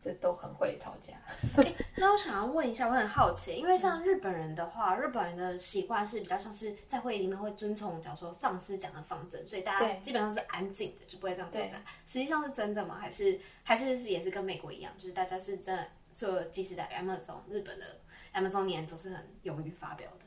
[0.00, 1.12] 就都很会吵架。
[1.96, 11.76] 那我想要问一下，我很好奇，因为像日本人的话，日本人的习惯是比较像是在会议里面会遵从，假如说上司讲的方针，所以大家基本上是安静的，就不会这样吵架。
[12.06, 12.96] 实际上是真的吗？
[12.98, 18.00] 还是还是也是跟美国一样，就是大家是真的，就即使在 Amazon 日本的
[18.32, 20.26] Amazonian 都是很勇于发表的。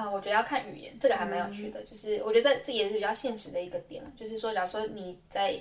[0.00, 1.82] 啊、我觉得要看语言，这个还蛮有趣的。
[1.84, 5.60] 就是我觉得这也是比较现实的一个点，就是说，假如说你在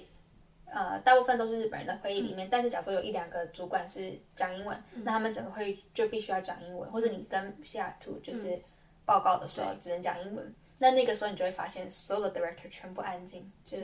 [0.65, 8.58] 呃大部分都是日本人的会议里面，但是假如说有一两个主管是讲英文，那他们整个会议就必须要讲英文，或者你跟西雅图就是
[9.06, 10.54] 报告的时候只能讲英文。
[10.82, 13.84] 那那个时候你就会发现，所有的 director 全部安静，就是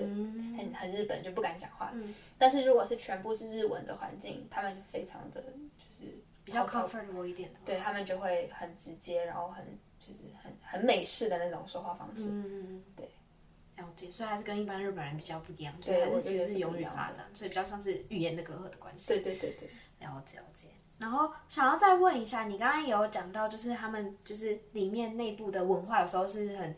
[0.57, 1.93] 很很日本，就不敢讲话。
[2.37, 6.09] 但是如果是全部是日文的环境，他们非常的就是
[6.45, 9.65] 比较 comfortable 一点的，对他们就会很直接，然后很
[10.05, 12.23] 就是很很美式的那种说话方式。
[12.25, 13.09] 嗯，对，
[13.77, 14.11] 了解。
[14.11, 19.07] 所以还是跟一般日本人比较不一样，就对还是其实是永语发展，所以比较像是语言的隔阂的关系。
[19.07, 20.67] 对对对对，了解了解。
[20.97, 26.73] 然后想要再问一下，你刚刚也有讲到，就是他们就是里面内部的文化有时候是很，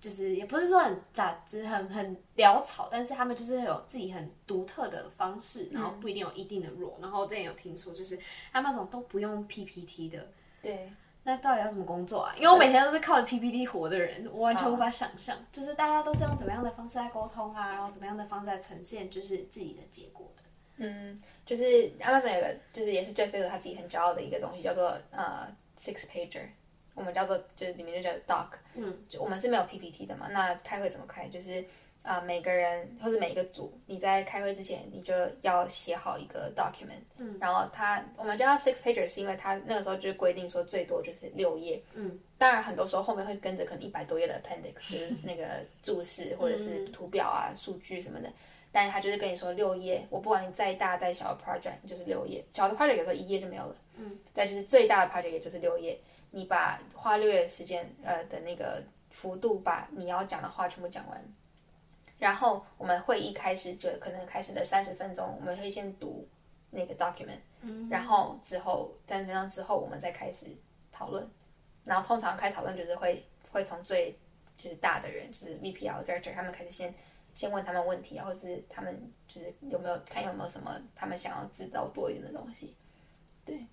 [0.00, 6.98] 就是也不是说很杂志、很很潦草，但是他们就是有自己很独特的方式，然后不一定有一定的弱。
[7.00, 8.18] 然后我之前有听说，就是
[8.50, 10.90] 他们那种都不用 PPT 的，对，
[11.22, 12.34] 那到底要怎么工作啊？
[12.36, 20.42] 因为我每天都是靠着 PPT 活的人，我完全无法想象，就是大家都是用怎么样的方式来沟通啊，然后怎么样的方式来呈现就是自己的结果的。
[20.82, 21.62] 嗯，就是
[21.98, 25.46] Amazon 有个，就是也是 Jeff Bezos 他自己很骄傲的一个东西，叫做呃
[25.78, 26.46] Six Pager，
[26.94, 31.28] 我们叫做就是里面就叫 Doc，嗯，就我们是没有 PPT 的嘛，那开会怎么开？
[31.28, 31.62] 就是
[32.02, 48.30] 啊、呃每个人或者每一个组，你在开会之前你就要写好一个 document，嗯，然后它我们叫它 Six pages，是因为它那个时候就是规定说最多就是六页，嗯，当然很多时候后面会跟着可能一百多页的 appendix， 就是那个注释或者是图表啊、数据什么的。
[48.72, 52.44] 但是他就是跟你说六页，我不管你再大再小的 project，就是六页。
[52.52, 55.98] 小的 project 有时候一页就没有了，嗯，但就是最大的 project 也就是六页。
[56.30, 61.20] 你把花六页的时间，呃的那个幅度，把你要讲的话全部讲完。
[62.20, 66.24] 然后我们会议开始就可能开始的三十分钟，我们会先读
[66.70, 70.46] 那个 document，嗯，然后之后三十分钟之后我们再开始
[70.92, 71.28] 讨论。
[71.84, 74.16] 然后通常开讨论就是会会从最
[74.56, 76.94] 就是大的人，就是 VP 啊 director 他们开始先。
[77.32, 82.74] 先问他们问题啊，或是他们就是有没有看有没有什么他们想要知道多一点的东西。
[83.44, 83.64] 对，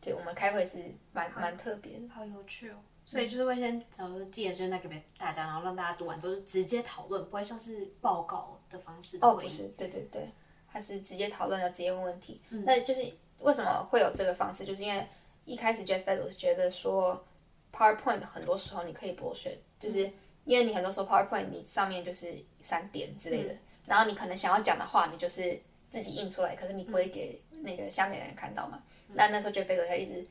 [0.00, 0.78] 就我们开会是
[1.12, 2.08] 蛮蛮特别的。
[2.08, 2.76] 好有趣哦！
[3.10, 10.28] 所以就是会先，假如寄了就是那个给大家，然后让大家读完之后就直接讨论，不会像是报告的方式的哦，不是，对对对，
[10.70, 12.40] 他是直接讨论，要直接问问题。
[12.64, 13.02] 那就是
[13.40, 15.04] 为什么会有这个方式，就是因为
[15.44, 17.26] 一开始 Jeff Bezos 觉得说
[17.72, 20.08] PowerPoint 很多时候你可以剥削，就是
[20.44, 28.80] 因为你很多时候 PowerPoint 你上面就是三点之类的，然后你可能想要讲的话，你就是自己印出来，可是你不会给那个下面的人看到嘛。
[29.12, 30.24] 那那时候 Jeff Bezos 他一直很，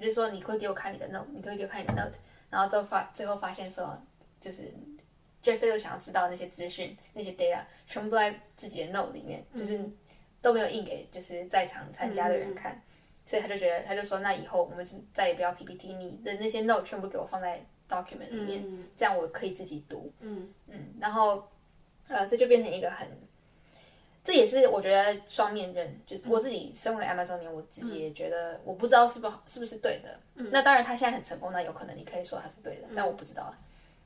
[0.00, 2.16] 就是说你会给我看你的 note，你可以给我看你的 note，
[2.50, 4.00] 然后都发最后发现说，
[4.40, 4.72] 就是
[5.42, 9.80] Jeff Bezos 想要知道那些资讯、那些 data 全部都在自己的 note 里面，就是
[10.40, 12.80] 都没有印给就是在场参加的人看，
[13.24, 18.64] 所以他就觉得他就说，那以后我们就再也不要 PPT，你的那些 note 全部给我放在 document 里面，
[18.96, 20.12] 这样我可以自己读。
[20.20, 20.52] 嗯。
[20.66, 21.48] 嗯，然后
[22.08, 23.08] 呃，这就变成一个很，
[24.28, 30.20] 这也是我觉得双面刃，就是我自己身为 Amazonian，我自己也觉得我不知道是不是是不是对的。
[30.52, 33.58] 那当然他现在很成功，那有可能你可以说他是对的，但我不知道啊，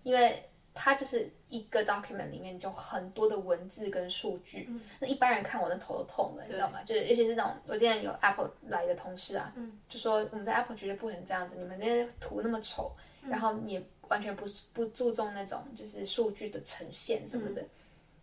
[0.04, 0.40] 因为
[0.72, 6.84] 他就是一个 document 里面就很多的文字跟数据，那一般人看我的头都痛了，你知道吗？
[6.84, 9.52] 就是尤其是那种我之前有 Apple 来的同事啊，
[9.88, 12.92] 就说我们在 Apple 绝对不能这样子，你们那些图那么丑，
[13.28, 17.64] 然后也完全不不注重那种就是数据的呈现什么的。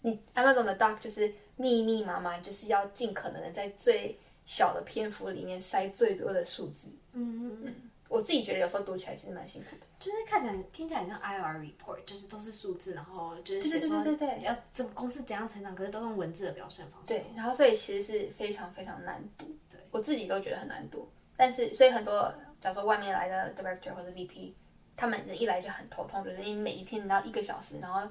[0.01, 1.29] 你 Amazon 的 Doc 就是
[1.59, 6.87] 密密麻麻，就是要尽可能的在最小的篇幅里面塞最多的数字。
[7.11, 7.75] 嗯嗯嗯，
[8.07, 9.85] 我自己觉得有时候读起来其实蛮辛苦的。
[9.99, 17.07] 就是看起来听起来很像 IR report，就是都是数字，然后就是对对说对对对要怎么公司怎样成长，可是都用文字的表现方式。
[17.09, 19.45] 对，然后所以其实是非常非常难读。
[19.69, 21.09] 对，我自己都觉得很难读。
[21.35, 24.53] 但是所以很多，假如说外面来的 director 或者 VP，
[24.95, 28.09] 他们一来就很头痛，就是因为每一天你要一个小时，然后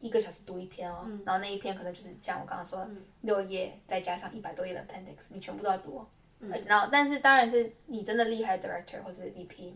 [0.00, 2.88] 一个小时读一篇哦，然后那一篇可能就是像我刚刚说
[3.20, 6.06] 六页，再加上一百多页的 appendix，你全部都要读、哦。
[6.66, 9.72] 然后，但是当然是你真的厉害的 director 或者 VP，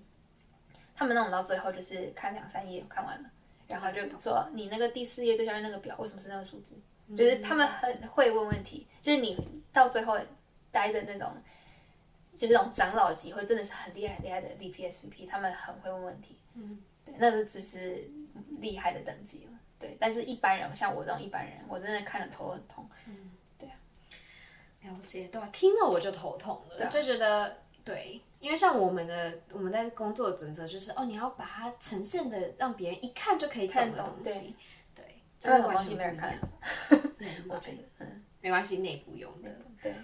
[0.95, 3.29] 他们那种到最后就是看两三页看完了，
[3.67, 6.77] 然后就说你那个第四页最下面那个表为什么是那个数字？
[7.17, 9.37] 就是他们很会问问题，就是你
[9.73, 10.17] 到最后
[10.71, 11.35] 待的那种，
[12.37, 16.37] 就是那种长老级或真的是很厉害很厉害的 VP、SVP，他们很会问问题。
[16.55, 18.09] 嗯，对，那个只是
[18.61, 19.52] 厉害的等级了。
[19.83, 22.88] 对，但是一般人像我这种一般人，我真的看了头很痛。
[23.59, 23.68] 对
[24.88, 34.55] 了解，对吧、听了我就头痛了，就觉得对，因为像我们的我们在工作的准则就是哦，你要把它呈现的让别人一看就可以懂的懂东西，
[34.95, 35.05] 对，
[35.38, 36.38] 这种东西没人看，
[37.49, 39.51] 我觉得嗯没关系，内部用的。
[39.83, 39.95] 对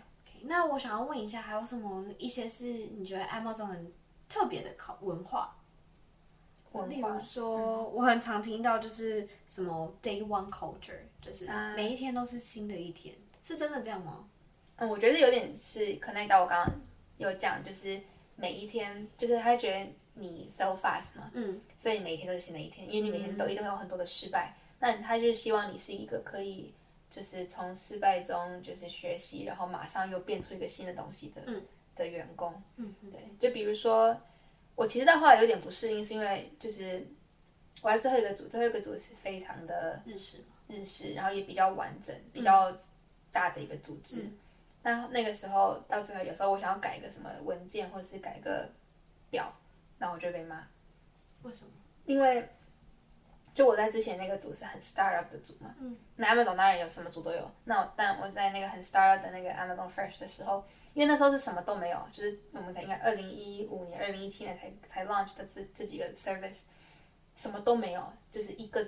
[0.43, 3.93] 那我想要问一下，还有什么一些是你觉得 Amazon 很
[4.29, 5.57] 特别的考文化？
[6.89, 14.29] 例如说，我很常听到就是什么 Day One Culture，就是每一天都是新的一天，是真的这样吗？
[14.77, 16.81] 嗯，我觉得有点是 connect 到我刚刚
[17.17, 18.01] 有讲，就是
[18.37, 26.73] 每一天，就是他觉得你 fail fast 嘛，嗯，所以每一天都是新的一天，因为你每天都一定会有很多的失败，那他就是希望你是一个可以
[27.11, 31.63] 就是从失败中就是学习，然后马上又变出一个新的东西的、嗯。
[31.97, 34.17] 的员工，嗯，对，就比如说
[34.79, 37.05] 我其实到后来有点不适应，是因为就是
[37.83, 40.39] 我在最后一个组，最后一个组是非常的日式？
[40.69, 42.73] 日式，然后也比较完整、比较
[43.33, 44.31] 大的一个组织。
[44.83, 48.71] 那那个时候到最后，有时候我想要改一个什么文件，或者是改一个
[49.31, 49.53] 表，
[49.99, 50.65] 然后我就被骂，
[51.43, 51.73] 为什么？
[52.05, 52.49] 因为
[53.53, 57.51] 就我在之前那个组是很 startup 的组嘛，嗯，那 Amazon 当然有什么组都有。
[57.65, 60.65] 那我但我在那个很 startup 的那个 Amazon Fresh 的时候，
[60.99, 66.63] 因为那时候是什么都没有，就是我们才应该二零一五年、二零一七年才才 launch 的这这几个 service，
[67.37, 68.85] 什么都没有，就是一个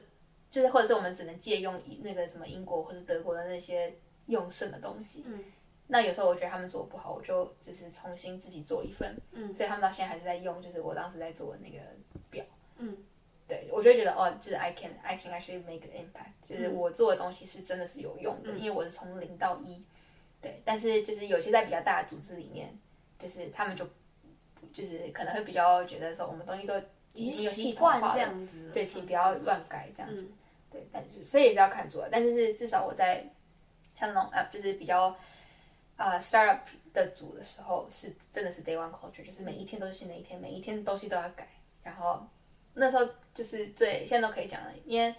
[0.51, 3.95] 就是或者是我们只能借用那个什么英国或者德国的那些
[4.27, 5.45] 用剩的东西，嗯。
[5.87, 11.79] 那有时候我觉得他们做的不好，我就就是重新自己做一份，嗯，所以他们到现在还是在用，就是我当时在做的那个
[12.29, 12.45] 表，
[12.79, 12.97] 嗯，
[13.47, 19.85] 对我就觉得哦，就是 I can I can actually make an impact，就是我做的东西是真的是有用的，因为我是从零到一，
[20.41, 22.79] 对，但是就是有些在比较大的组织里面，
[23.19, 23.89] 就是他们就
[24.73, 26.75] 就是可能会比较觉得说我们东西都
[27.15, 28.35] 已经有系统化了，
[28.73, 30.31] 对，请不要乱改这样子，
[30.71, 33.25] 对，但是所以也是要看做，但是是至少我在
[33.95, 35.17] 像那种 app 就是比较。
[35.97, 36.61] 啊，startup
[36.95, 41.47] 的组的时候是真的是 day one culture，就是每一天都是新的一天，每一天东西都要改。
[41.83, 42.27] 然后
[42.73, 45.15] 那时候就是最现在都可以讲了，因为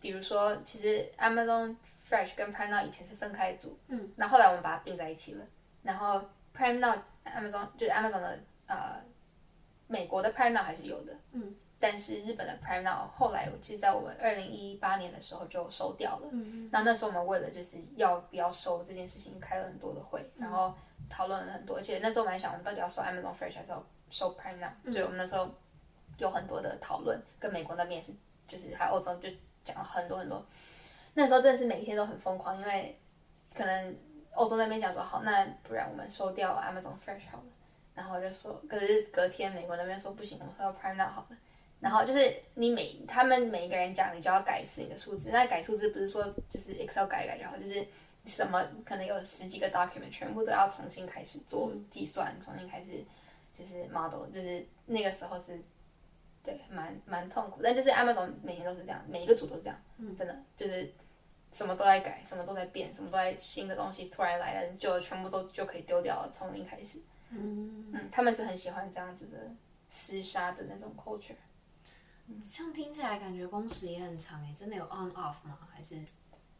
[0.00, 1.76] 比如说，其实 Amazon
[2.08, 5.44] Fresh 跟 Prime Now 以前是分开组，嗯，那后来我们把它并在一起了。
[5.82, 6.22] 然后
[6.56, 9.02] Prime Now Amazon 就是 Amazon 的呃
[9.86, 11.54] 美国的 Prime Now 还是有的，嗯。
[11.78, 16.28] 但是日本的 Prime Now 后来，其实在我们二零一八年的时候就收掉了。
[16.32, 20.74] 嗯那那时候我们为了就是要不要收这件事情，开了很多的会，然后
[21.10, 21.76] 讨论了很多。
[21.76, 24.70] 而且那时候我们还想，我们到底要收 Amazon Fresh 还是要收 Prime Now？
[24.90, 25.52] 所以我们那时候
[26.16, 28.10] 有很多的讨论，跟美国那边也是，
[28.48, 29.28] 就是还有欧洲就
[29.62, 30.44] 讲了很多很多。
[31.16, 32.94] 那时候真的是每一天都很疯狂，因为
[33.54, 33.96] 可能
[34.32, 37.44] 欧洲那边讲说好，那不然我们收掉 Amazon Fresh 好了。
[37.94, 41.36] 然后我就说，可是隔天美国那边说不行，我们收 Prime Now 好了。
[41.80, 45.30] 然后就是你每他们每一个人讲，你就要改一次你的数字。
[45.30, 47.86] 那改数字不是说就是 Excel 改一改就好，就是
[48.26, 53.02] 什么可能有十几个 document，全部都要重新开始做计算，重新开始
[53.54, 55.58] 就是 model，就是那个时候是，
[56.44, 57.60] 对，蛮蛮痛苦。
[57.62, 59.78] 但就是 Amazon 每天都是这样，每一个组都是这样，
[60.14, 60.92] 真的就是
[61.56, 67.00] 什么都在改，什么都在变，什么都在新的东西突然来了，就全部都就可以丢掉了，从零开始。
[67.30, 69.50] 嗯嗯，他们是很喜欢这样子的
[69.90, 71.34] 厮杀的那种 culture。
[72.42, 75.58] 这样听起来感觉工时也很长诶，真的有 on off 吗？
[75.72, 75.96] 还是？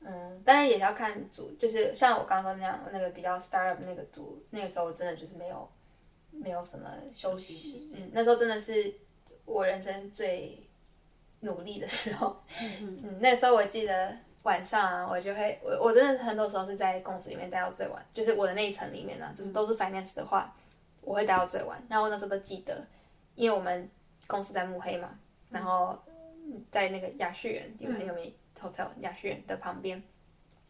[0.01, 5.71] 嗯，当然也是要看组，就是像我刚刚说那样，那个比较 startup 那个组，那个时候我真的就是没有
[6.31, 8.95] 没有什么休息时间，那时候真的是
[9.45, 10.67] 我人生最
[11.41, 12.43] 努力的时候。
[12.81, 20.55] 嗯，那时候我记得晚上啊，我就会我我真的很多时候是在公司里面待到最晚，就是我的那一层里面呢，就是都是 finance 的话，
[21.01, 21.85] 我会待到最晚。
[21.89, 22.87] 然后我那时候都记得，
[23.35, 23.91] 因为我们
[24.29, 25.11] 公司在慕黑嘛。
[25.51, 25.99] 然后
[26.71, 30.01] 在那个雅旭园，一个很有名 hotel 雅旭园的旁边。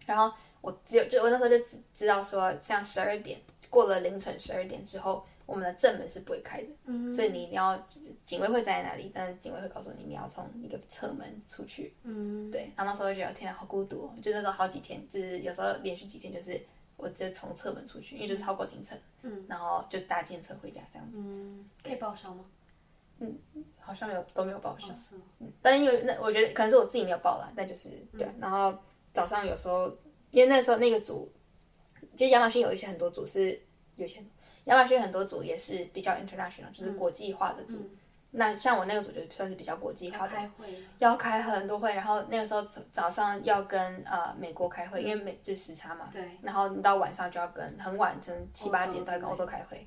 [0.07, 6.69] 然后我只有就我那时候就知知道说，像十二点过了凌晨十二点之后，我们的正门是不会开的。
[6.85, 7.11] 嗯。
[7.11, 7.77] 所以你一定要
[8.25, 9.11] 警卫会在哪里？
[9.15, 11.95] 但是警卫会告诉你，你要从一个侧门出去。
[12.03, 12.51] 嗯。
[12.51, 12.71] 对。
[12.77, 14.11] 然后那时候就觉得天啊，好孤独。
[14.21, 16.61] 就那时候好几天，就是有时候连续几天，就是
[16.97, 19.01] 我就从侧门出去，因为就超过凌晨。
[19.23, 19.47] 嗯。
[19.49, 21.17] 然后就搭建车回家这样子。
[21.17, 21.69] 嗯。
[21.83, 22.45] 可以报销吗？
[23.19, 23.35] 嗯，
[23.81, 24.89] 好像有都没有报销，
[25.39, 28.29] 嗯，但因为那我觉得可能是我自己没有报啦，但就是对。
[28.39, 28.79] 然后
[29.15, 29.89] 早上有时候，
[30.33, 31.27] 因为那时候那个组，
[32.15, 33.59] 就亚马逊有一些很多组是
[33.97, 34.23] 有些
[34.67, 37.91] 亚马逊很多组也是比较 international，就是国际化的组。
[38.33, 40.67] 那像我那个组就算是比较国际化的，开会
[40.99, 46.23] 要开很多会，然后那个时候早上要跟呃美国开会，因为美就是时差嘛，对。
[46.43, 49.87] 然后你到晚上就要跟很晚，可能七八点都要跟欧洲开会。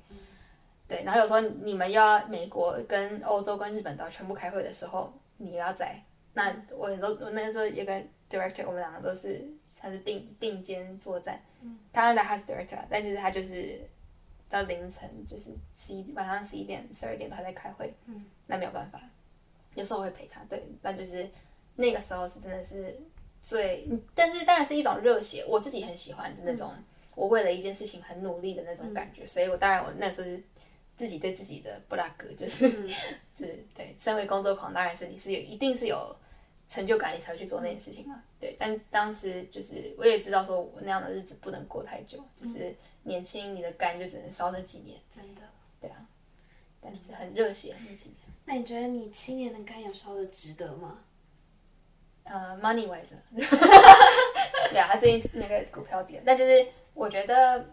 [0.88, 6.02] 对，然后有时候你们要美国跟欧洲跟日本都要全部开会的时候，你要在。
[6.32, 9.46] 那我很多我那时候也跟 director，我们两个都是
[9.78, 11.40] 他是并并肩作战。
[11.60, 11.78] 嗯。
[11.92, 13.80] 他原来他是 director，但是他就是
[14.50, 17.94] 到凌晨就是十一晚上十一点十二点都还在开会。
[18.04, 18.26] 嗯。
[18.46, 19.00] 那没有办法，
[19.74, 20.44] 有时候我会陪他。
[20.44, 21.26] 对，那就是
[21.76, 23.00] 那个时候是真的是
[23.40, 26.74] 最，但是当然是一种热血，我自己很喜欢的那种，
[27.14, 29.26] 我为了一件事情很努力的那种感觉。
[29.26, 30.42] 所以我当然我那时候是。
[30.96, 32.68] 自己对自己的布拉格就是，
[33.34, 33.96] 是对。
[33.98, 36.14] 身为工作狂，当然是你是有一定是有
[36.68, 38.22] 成就感，你才会去做那件事情嘛。
[38.38, 44.98] 对，但当时就是我也知道，说我那样的日子不能过太久，就是年轻，你的肝就只能烧那几年。
[45.08, 45.42] 真的。
[45.80, 46.06] 对啊。
[46.80, 48.16] 但是很热血那几年。
[48.44, 50.98] 那你觉得你七年的肝有烧的值得吗？
[52.24, 53.14] 呃，money wise。
[53.32, 57.66] 对啊，他最近那个股票跌，但就是我觉得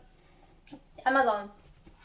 [1.04, 1.50] Amazon。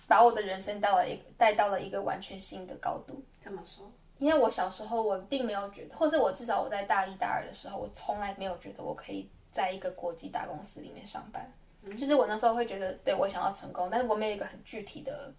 [0.09, 3.23] 把我的人生到了一带到了一个完全新的高度。
[3.41, 3.91] 怎么说？
[4.19, 11.51] 因为我小时候我并没有觉得，或是我至少我在大一大二的时候，我从来没有觉得我可以在一个国际大公司里面上班。
[11.97, 15.33] 就是我那时候会觉得，对我想要成功，但是我没有一个很具体的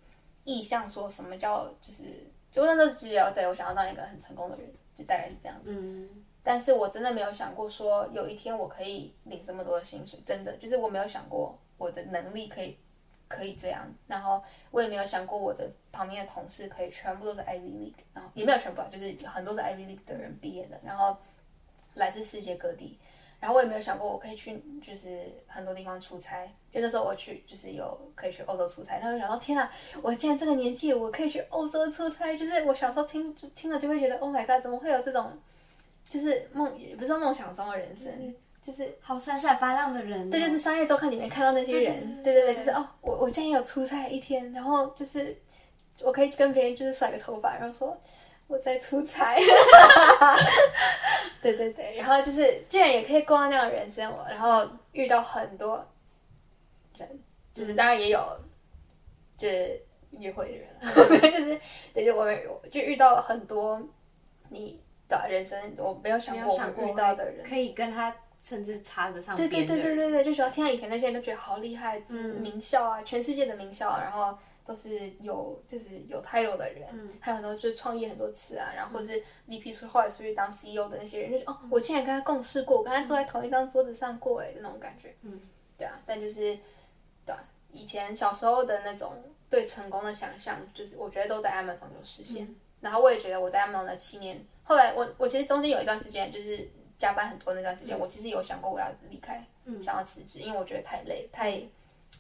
[0.44, 2.04] 意向，说什么叫就是，
[2.52, 5.72] 就那时候只有对我想要当一个很成功的人，就大概是这样子。
[5.72, 6.10] 嗯，
[6.44, 12.78] 但是我真的没有想过说有一天我可以领这么多的薪水，真的就是我没有想过我的能力可以
[13.30, 21.16] 可以这样，然后我也没有想过我的旁边的同事可以全部都是 Ivy League，然后也没有全部啊，就是很多是 Ivy League 的人毕业的，然后
[21.94, 23.00] 来自世界各地。
[23.44, 26.50] 然后我也没有想过我可以去，就是很多地方出差。
[26.72, 28.98] 就那时候我去，就是有可以去欧洲出差。
[29.00, 29.70] 然后想到天啊，
[30.02, 32.38] 我竟然这个年纪我可以去欧洲出差！
[32.38, 35.38] 就是我小时候听听了就会觉得，Oh my god，怎么会有这种，
[36.08, 40.30] 就是梦也不是梦想中的人生，就是好闪闪发亮的人、哦。
[40.32, 45.38] 这就是商业周刊里面看到那些人，对对对，对对就是哦，我我竟然有出差一天，然后就是
[46.02, 48.00] 我可以跟别人就是甩个头发，然后说
[48.48, 49.36] 我在出差，
[51.42, 55.86] 对对对，然后就是居然也可以过到那样的人生，我然后遇到很多
[56.98, 57.20] 人，
[57.54, 58.20] 就是当然也有
[59.38, 59.82] 就是
[60.12, 60.70] 约会的人。
[60.82, 60.92] 啊，
[61.32, 61.60] 就是
[61.94, 62.40] 对，就我们
[62.70, 63.82] 就遇到很多
[64.50, 66.36] 你的人生我没有想
[66.74, 69.66] 过遇到的人，可以跟他甚至插着上对对。
[69.66, 72.36] 对对对对，就觉得天啊，以前那些人都觉得好厉害，嗯。
[72.42, 77.10] 名校啊，全世界的名校啊，然后都是有就是有 title 的人，嗯。
[77.20, 85.16] 还有很多就是创业很多次啊，然后或是 VP 出后来出去当 CEO 的那些人，就是哦，我竟然跟他共事过，我跟他坐在同一张桌子上过，哎，的那种感觉。
[85.22, 85.42] 嗯，
[85.78, 86.58] 对啊，但就是
[87.26, 89.12] 对啊，以前小时候的那种
[89.50, 92.46] 对成功的想象，就是我觉得都在 Amazon 有实现。
[92.46, 92.56] 嗯。
[92.82, 99.82] 然后我也觉得我在 Amazon 的七年，后来我我其实中间有一段时间就是加班很多那段时间，我其实有想过我要离开，嗯。
[99.82, 101.62] 想要辞职，因为我觉得太累，太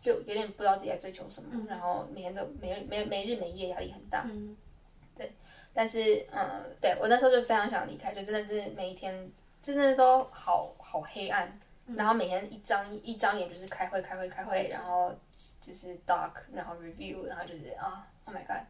[0.01, 4.25] 就有点不知道自己在追求什么，然后每天都没没没日没夜，压力很大。
[4.27, 4.55] 嗯。
[5.75, 9.31] 但是，嗯，对我那时候就非常想离开，就真的是每一天
[9.63, 11.51] 真的都好好黑暗，
[11.87, 15.11] 然后每天一张一张眼就是开会开会开会，然后
[15.59, 18.63] 就是 doc，然后 review，然后就是啊，oh my god！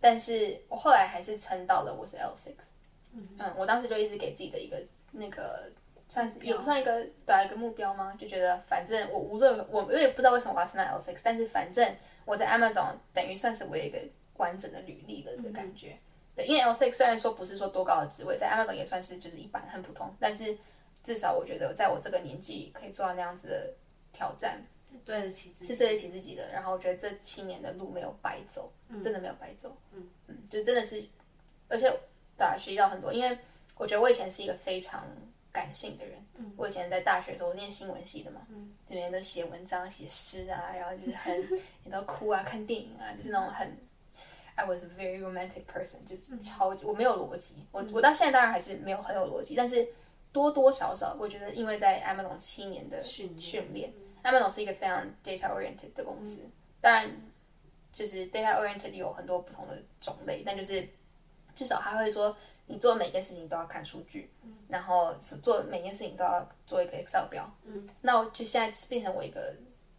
[0.00, 2.54] 但是我后来还是撑到了我是 L six，
[3.12, 4.82] 嗯我当时就一直给自己的一个
[5.12, 5.70] 那个
[6.12, 6.92] 算是也不算一个
[7.24, 8.14] 对啊一个目标吗？
[8.20, 11.96] 就觉得反正我无论我我也不知道为什么我要升到 L six，但是反正
[12.26, 13.98] 我在 Amazon 等于算是我有一个
[14.36, 15.98] 完整的履历了的感觉。
[16.36, 20.54] 对，因为 L six 虽然说不是说多高的职位，在 Amazon 也算是就是一般很普通，但是
[21.02, 23.74] 至少我觉得在我这个年纪可以做到那样子的
[24.12, 25.72] 挑战，是对得起自己。
[25.72, 26.46] 是对得起自己的。
[26.52, 28.70] 然后我觉得这七年的路没有白走，
[29.02, 29.74] 真的没有白走。
[29.92, 31.02] 嗯嗯，就真的是，
[31.68, 31.90] 而且
[32.36, 33.10] 对啊，学习到很多。
[33.14, 33.38] 因为
[33.78, 35.06] 我觉得我以前是一个非常
[35.52, 36.18] 感性的人。
[36.36, 41.34] 嗯，我以前在大学的时候，我念新闻系的嘛，嗯，里面都写文章、写诗啊， 然后就是很
[41.84, 43.76] 也都哭啊，看电影啊，就是那种很。
[44.54, 49.88] I was a very romantic person，就是超级我没有逻辑，我我到现在当然还是没有很有逻辑，但是
[50.30, 53.40] 多多少少，我觉得因为在 Amazon 七年的训练。
[53.40, 53.92] 训练
[54.22, 56.42] ，Amazon 是一个非常 data oriented 的公司，
[56.82, 57.10] 当然
[57.94, 60.86] 就是 data oriented 有很多不同的种类，但就是
[61.54, 62.36] 至少他会说，
[62.72, 64.30] 你做每件事情都要看数据，
[64.66, 69.54] 然后是做每件事情都要做一个 Excel 表，嗯，那我就现在变成我一个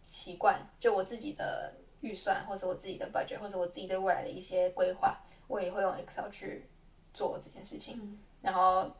[0.08, 6.66] 习惯，就我自己的预算，或者我自己的 budget，或者我自己对未来的一些规划，我也会用 Excel 去
[7.12, 8.90] 做这件事情，然后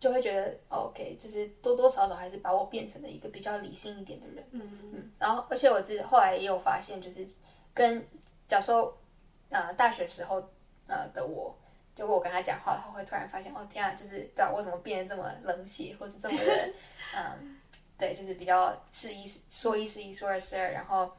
[0.00, 4.78] 就会觉得、哦 OK，就是多多少少还是把我变成了一个比较理性一点的人，嗯。
[4.92, 7.28] 嗯，然后而且我自己后来也有发现，就是
[7.72, 8.04] 跟
[8.48, 8.98] 假如说
[9.50, 10.42] 呃大学时候
[10.88, 11.56] 呃的我，
[12.00, 16.72] 如果我跟他讲话，他会突然发现哦天啊，就是对啊，我怎么变得这么冷血，或是这么的
[17.14, 17.60] 嗯，
[17.98, 21.12] 对，就是比较是一说一是一，说二是二，然后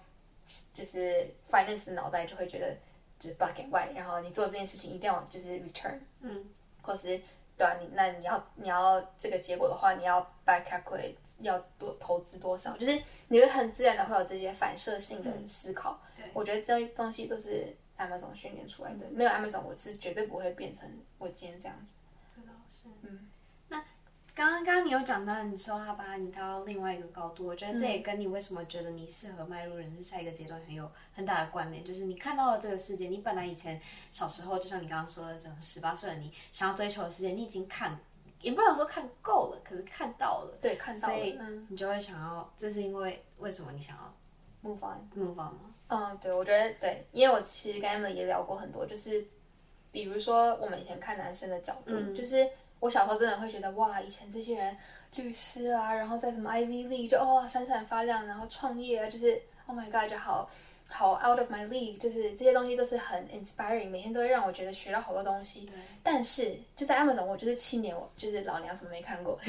[0.73, 2.75] 就是 finance 的脑袋就会觉得
[3.19, 6.43] 就是 black and white，然后你做这件事情一定要就是 return，嗯，
[6.81, 7.21] 或是
[7.55, 16.01] 对啊，你那你要你要这个结果的话，你要 back calculate 要多投资多少，就是你会很自然的会有这些反射性的思考。
[16.17, 21.91] 对我觉得这些东西都是 Amazon 训练出来的，没有 Amazon 我是绝对不会变成我今天这样子。
[22.33, 22.89] 这倒是。
[23.03, 23.27] 嗯，
[23.69, 23.77] 那
[24.33, 31.83] 刚刚刚刚你有讲到，你说他把你到另外一个高度，我觉得这也跟你为什么觉得你适合迈入人生下一个阶段很有很大的关联。
[31.83, 33.79] 就是你看到了这个世界，你本来以前
[34.11, 37.99] 小时候，就像你刚刚说的，这种十八岁的你想要追求的世界，你已经看，
[38.41, 45.09] 也不能说看够了，可是看到了，对，看到了所以嗯你就会想要，这是因为为什么你想要，move on。
[45.15, 45.75] move on 吗？
[45.91, 49.25] 嗯，对，我觉得对，因为我其实跟 Emily 也聊过很多，就是
[49.91, 52.47] 比如说我们以前看男生的角度，就是
[52.79, 54.77] 我小时候真的会觉得哇，以前这些人
[55.17, 60.49] 律师啊，然后在什么 Ivy League 就哦闪闪发亮，然后创业啊，就是 Oh my God 就好
[60.87, 65.61] 好 out of my league，就是这些东西都是很 inspiring，每天都会让我觉得学到好多东西。
[65.65, 69.37] 对，但是就在 Amazon，我就是七年，我就是老娘什么没看过，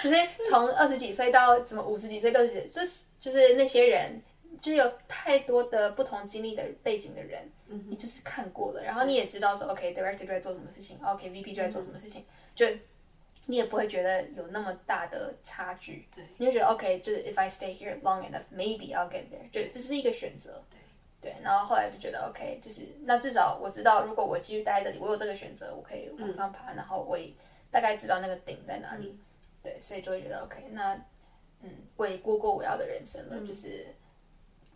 [0.00, 0.16] 就是
[0.50, 4.22] 从二十几岁到怎么五十几岁、六十几岁，这是就是那些人，
[4.60, 7.50] 就是有太多的不同经历的背景的人，
[7.88, 12.66] 你就是看过了，然后你也知道说，OK，director 就在做什么事情，OK，VP 就在做什么事情，就
[13.46, 20.78] 你也不会觉得有那么大的差距，对，你就觉得 OK，就是 if I stay here long enough，maybe I'll get there，就这是一个选择，对。
[21.20, 27.32] 对，然后后来就觉得 OK，就是那至少我知道，如果我继续待在这里，我有这个选择，我可以往上爬，然后我也
[27.72, 29.18] 大概知道那个顶在哪里。
[29.60, 30.94] 对，所以就会觉得 OK，那
[31.62, 33.86] 嗯，我也过过我要的人生了，就是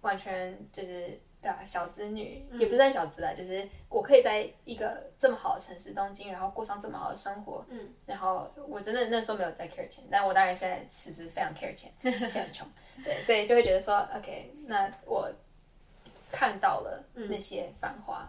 [0.03, 7.65] 完全就是对啊，小子女、也不算小子啊，就是我可以在一个这么好的城市东京，然后过上这么好的生活。
[7.71, 12.69] 嗯，然后我真的那时候没有在 care 钱，但我当然现在其实非常 care 钱，现在很穷。
[13.03, 15.33] 对，所以就会觉得说 OK，那我。
[16.35, 18.27] 看到了那些繁华，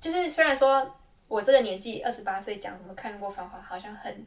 [0.00, 0.88] 就是虽然说
[1.26, 4.24] 我这个年纪二十八岁讲什么看过繁华，好像很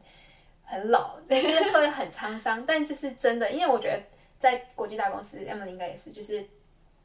[0.66, 4.04] 很老，就是会很沧桑，但就是真的，因为我觉得
[4.44, 6.46] 在国际大公司，Emily 应该也是，就是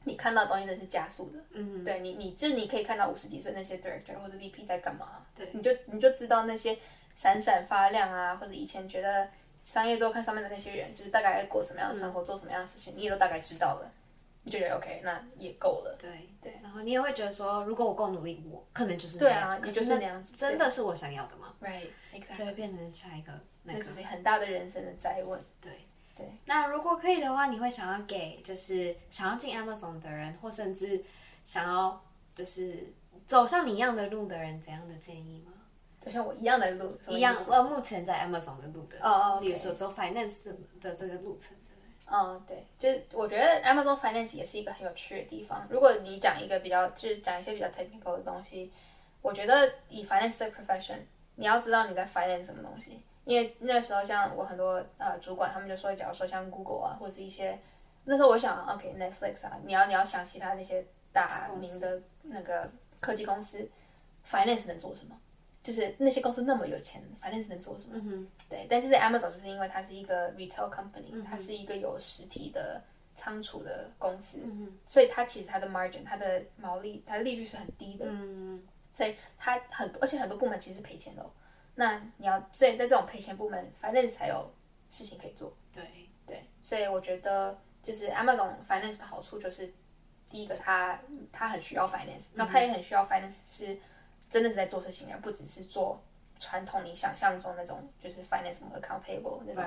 [0.02, 6.76] 你看到东西都是加速的，嗯，对你，你就是你可以看到五十几岁那些 director 或者 VP 在干嘛，对，你就你就知道那些
[7.14, 9.28] 闪闪发亮啊，或者以前觉得
[9.64, 13.92] 商业周刊上面的那些人，就是大概过什么样的生活，做什么样的事情，你也都大概知道了。
[14.46, 15.94] 就觉得 OK，那也够了。
[16.00, 16.10] 对
[16.40, 21.88] 对，然后你也会觉得说，如果我够努力，我可能就是对啊，你就是那样子，真的是我想要的吗？Right，
[22.34, 23.32] 就会变成下一个
[23.62, 23.84] 那个。
[24.04, 25.38] 很大的人生的灾问。
[25.60, 25.72] 对
[26.18, 31.02] 对，那如果可以的话，你会想要给就是想要进 Amazon 的人，或甚至
[31.44, 32.04] 想要
[32.34, 32.92] 就是
[33.24, 35.52] 走上你一样的路的人，怎样的建议吗？
[36.04, 40.36] 就像我一样的路，一样呃，目前在 Amazon 的路的哦哦，比如说走 Finance
[40.80, 41.56] 的这个路程。
[42.10, 45.66] 嗯，对，就是我觉得 Amazon Finance 也是一个很有趣的地方。
[45.68, 48.72] 如果你讲一个比较，就是讲一些比较 technical 的东西，
[49.20, 51.00] 我觉得以 finance 的 profession，
[51.34, 53.02] 你要知道你在 finance 什么东西。
[53.28, 57.60] 因为那时候像我很多呃主管，他们就说，假如说像 Google 啊，或者是一些
[58.04, 63.68] 那时候我想，OK Netflix 啊，你要你要想其他那些大名的那个科技公司
[64.26, 65.14] ，finance 能做什么？
[65.62, 68.00] 就是那些公司那么有钱，，finance 能做什么？
[68.48, 72.82] 对，但就是 Amazon 就是因为它是一个 retail company，它是一个有实体的
[73.14, 74.38] 仓储的公司，
[74.86, 78.06] 所以它其实它的 margin，它的毛利，它的利率是很低的。
[78.08, 78.62] 嗯，
[78.94, 81.30] 所以它很多，而且很多部门其实是赔钱的。
[81.78, 84.52] 那你要在在这种赔钱部门，反正才有
[84.88, 85.56] 事情可以做。
[85.72, 85.82] 对
[86.26, 89.72] 对，所以我觉得就是 Amazon finance 的好处就是，
[90.28, 91.00] 第一个它
[91.32, 93.78] 它很需要 finance，那它也很需要 finance 是。
[94.30, 95.98] 真的是在做事情，而不只是做
[96.38, 99.64] 传统你想象中那种就是 finance account payable 那种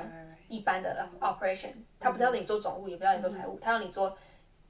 [0.47, 1.73] 一般的 operation。
[1.99, 4.15] 他不是要你做总务，也不要你做财务，他要你做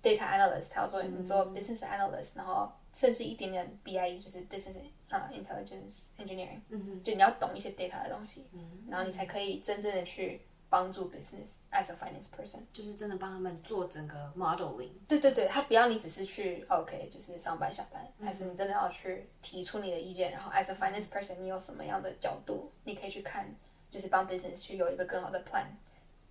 [0.02, 4.76] data analyst，他要做你做 business analyst，然后甚至一点点 BIE，就是 business
[5.20, 10.42] 啊 intelligence engineering，嗯就你要懂一些 data 的东西，嗯然后你才可以真正的去。
[10.72, 14.92] 帮助 business as a finance person，就是真的帮他们做整个 modeling。
[15.06, 23.54] 对对对，他不要你只是去 OK，就是上班下班，还是你真的要去提出你的意见，然后 as a finance person，你有什么样的角度，你可以去看，
[23.90, 25.66] 就是帮 business 去有一个更好的 plan。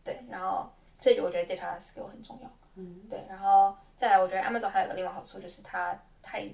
[0.03, 0.73] 对，然后
[1.03, 2.51] 所以我觉得 data skill 很重要。
[2.77, 6.49] 嗯，对，然后再来，我觉得 Amazon 还有个另外好处就是它太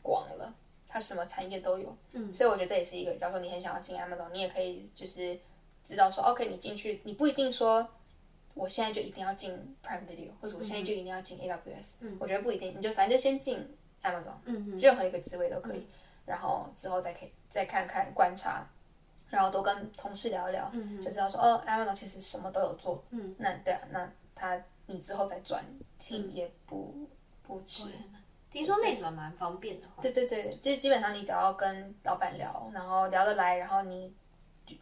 [0.00, 0.54] 广了，
[0.90, 1.96] 它什么产业都有。
[2.12, 5.38] 嗯，所以我觉得这也是一个，假如说你很想要进 Amazon，你也可以就是。
[5.82, 7.88] 知道说，OK，你进去，你不一定说，
[8.52, 9.50] 我现在就一定要进
[9.82, 11.94] Prime Video，或者我现在就一定要进 AWS。
[12.00, 13.66] 嗯，我觉得不一定，你就反正就先进
[14.02, 15.86] Amazon，嗯任何一个职位都可以，
[16.26, 18.68] 然后之后再可以再看看观察，
[19.30, 25.64] 然后多跟同事聊一聊，嗯就知道说，哦，Amazon 其实什么都有做，嗯，那对啊，那他你之后再转
[25.98, 26.94] team 也不
[27.42, 27.88] 不迟。
[28.52, 29.86] 听说内转蛮方便的。
[30.00, 34.12] 对对对，就是基本上你只要跟老板聊，然后聊得来，然后你。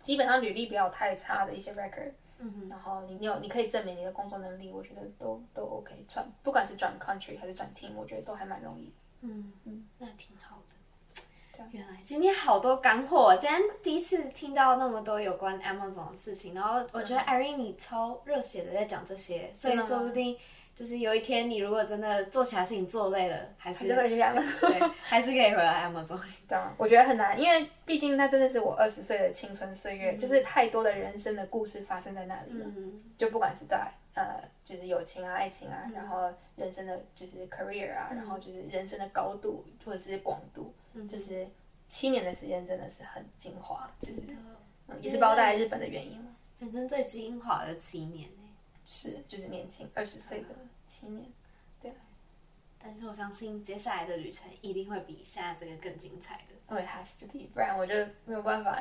[0.03, 8.93] 基本上履历不要太差的一些 record，嗯然后你有你可以证明你的工作能力，我觉得都都 OK 转，不管是转 country 还是转 team，我觉得都还蛮容易。
[9.23, 11.65] 嗯嗯，那挺好的。
[11.71, 20.37] 原来今天好多干货，今天第一次听到那么多有关 Amazon 的事情，然后我觉得 Irene 你超热血的在讲这些，所以说不定。
[20.79, 26.21] 就是有一天，你如果真的做起来事情做累了，还是会去 Amazon， 对，还是可以回来 Amazon。
[26.47, 32.67] 对啊，我觉得很难，因为毕竟那真的是我二十岁的青春岁月，就是太多的人生的故事发生在那里了。
[33.17, 40.73] 就不管是在呃，就是友情啊、爱情啊，然后人生的就是 career 啊，然后就是人生的高度或者是广度，
[41.09, 41.45] 就是
[41.89, 44.23] 七年的时间真的是很精华，就是，
[45.03, 46.25] 也是包在日本的原因
[46.61, 48.29] 人生最精华的七年。
[48.91, 50.47] 是，就是年轻二十岁的
[50.89, 51.31] 七年，
[51.81, 51.93] 对。
[52.83, 56.55] 但是我相信接下来的旅程一定会比现在这个更精彩的。
[56.67, 58.81] Oh, it has to be，不然我就没有办法。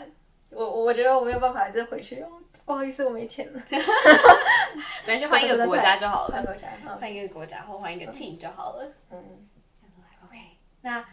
[0.49, 2.41] 我我觉得我没有办法，就回去哦。
[2.65, 3.61] 不好意思，我没钱了。
[5.05, 6.35] 没事，换一个国家就好了。
[6.35, 8.93] 换国家，换一个国家或换一个 team 就好了。
[9.09, 9.47] 嗯。
[10.25, 10.37] OK，
[10.81, 11.03] 那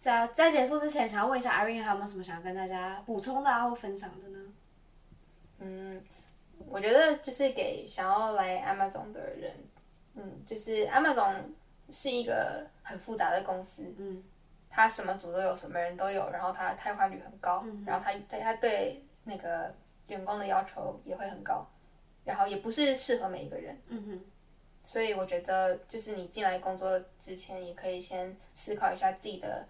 [0.00, 4.52] 在在结束之前，想要问一下 Irene，还有没有什么想要跟大家补充的或分享的呢？
[5.58, 6.02] 嗯，
[6.68, 9.52] 我觉得就是给想要来 Amazon 的人，
[10.16, 11.36] 嗯，就是 Amazon
[11.90, 14.22] 是一个很复杂的公司，嗯。
[14.68, 19.74] 他什么组都有，什么人都有，然后他汰换率很高，然后他他他对那个
[20.08, 21.66] 员工的要求也会很高，
[22.24, 24.20] 然后也不是适合每一个人，嗯哼，
[24.82, 29.66] 所以我觉得就是你进来工作之前，也可以先思考一下自己的，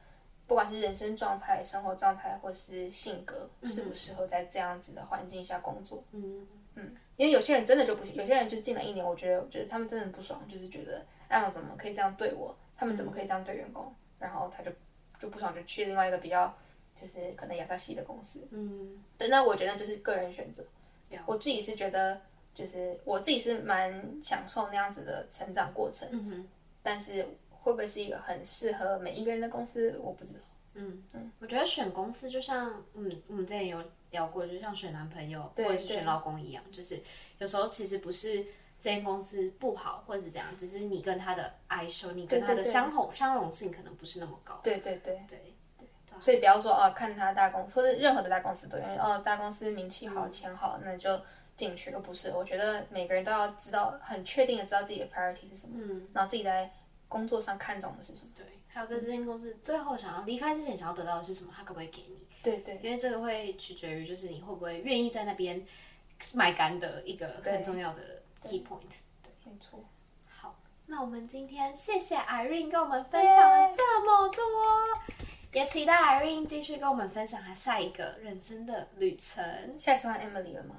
[0.48, 6.44] 不管是人生状态、生活状态，或是性格，适不适合在这样子的环境下工作，嗯。
[6.74, 12.56] 嗯，因为有些人真的就不行，有些人就进来一年，我觉得我觉得他们真的不爽，就是觉得哎，怎么可以这样对我？
[12.76, 13.94] 他们怎么可以这样对员工？
[14.18, 14.70] 然后他就。
[15.18, 16.54] 就不爽就去另外一个比较，
[16.94, 18.46] 就是可能亚萨西的公司。
[18.50, 20.62] 嗯，对，那我觉得就是个人选择。
[21.24, 22.20] 我自己是觉得，
[22.52, 26.06] 就是我自己是蛮享受那样子的成长过程。
[26.12, 26.48] 嗯哼。
[26.82, 30.40] 但是会不会是一个很适合每一个人的公司，我不知道。
[30.74, 31.32] 嗯嗯。
[31.38, 33.82] 我觉得选公司就像，嗯，我们之前有
[34.16, 37.02] 聊过，就像选男朋友或者是选老公一样，就是
[37.38, 38.42] 有时候其实不是
[38.80, 44.58] 这间公司不好或者是怎样，只是你跟他的爱受，你跟他的相容相容性可能不是那么高。
[44.62, 46.18] 对对对对对。
[46.18, 51.20] 所以不要说哦，看他大公司或者任何的大公司都因为哦，大公司名气好，钱好，那就
[51.54, 51.90] 进去。
[51.90, 56.72] 而不是，我觉得每个人都要知道，很确定的知道自己的 priority 是什么，嗯，然后自己在
[57.06, 58.30] 工作上看重的是什么。
[58.34, 58.46] 对。
[58.68, 62.25] 还有在这间公司最后想要离开之前想要得到的是什么，他可不可以给你？
[62.52, 62.80] 对对。
[62.82, 65.64] 因为这个会取决于就是你会不会愿意在那边
[66.34, 68.80] 卖干的一个很重要的 key point。
[69.44, 69.84] 没错，
[70.28, 74.42] 好，那我们今天谢谢 Irene 跟我们分享了这么多，
[75.52, 79.44] 也期待 Irene 继续跟我们分享她下一个人生的旅程。
[79.78, 80.76] 下一次换 Emily 了吗？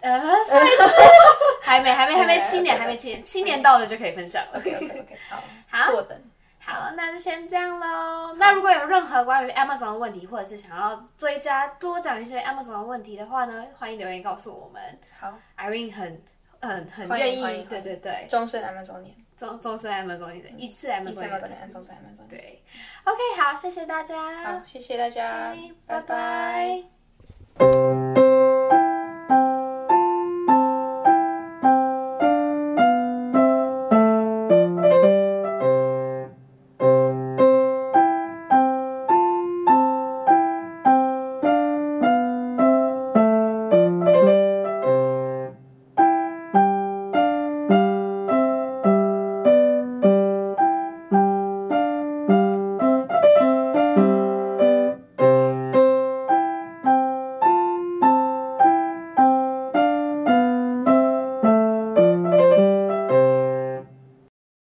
[0.00, 0.82] 呃，下一次
[1.62, 4.58] 还没，还没，还没七年，还没七年，七年到了就可以分享了。
[4.58, 6.22] OK OK OK，好，好，坐等。
[6.66, 8.34] 好，那就先这样喽。
[8.34, 14.82] 那如果有任何关于 Amazon 的问题，或者是想要追加多讲一些 Amazon 的问题的话呢，欢迎留言告诉我们。
[15.18, 16.22] 好，Irene 很。
[16.58, 22.64] 很很愿意，对对对，终身 Amazon 年，终终身 Amazon 年，一次 Amazon 年，终身 Amazon 对
[23.04, 25.54] ，OK，好，谢谢大家，好，谢谢大家，
[25.86, 27.95] 拜拜。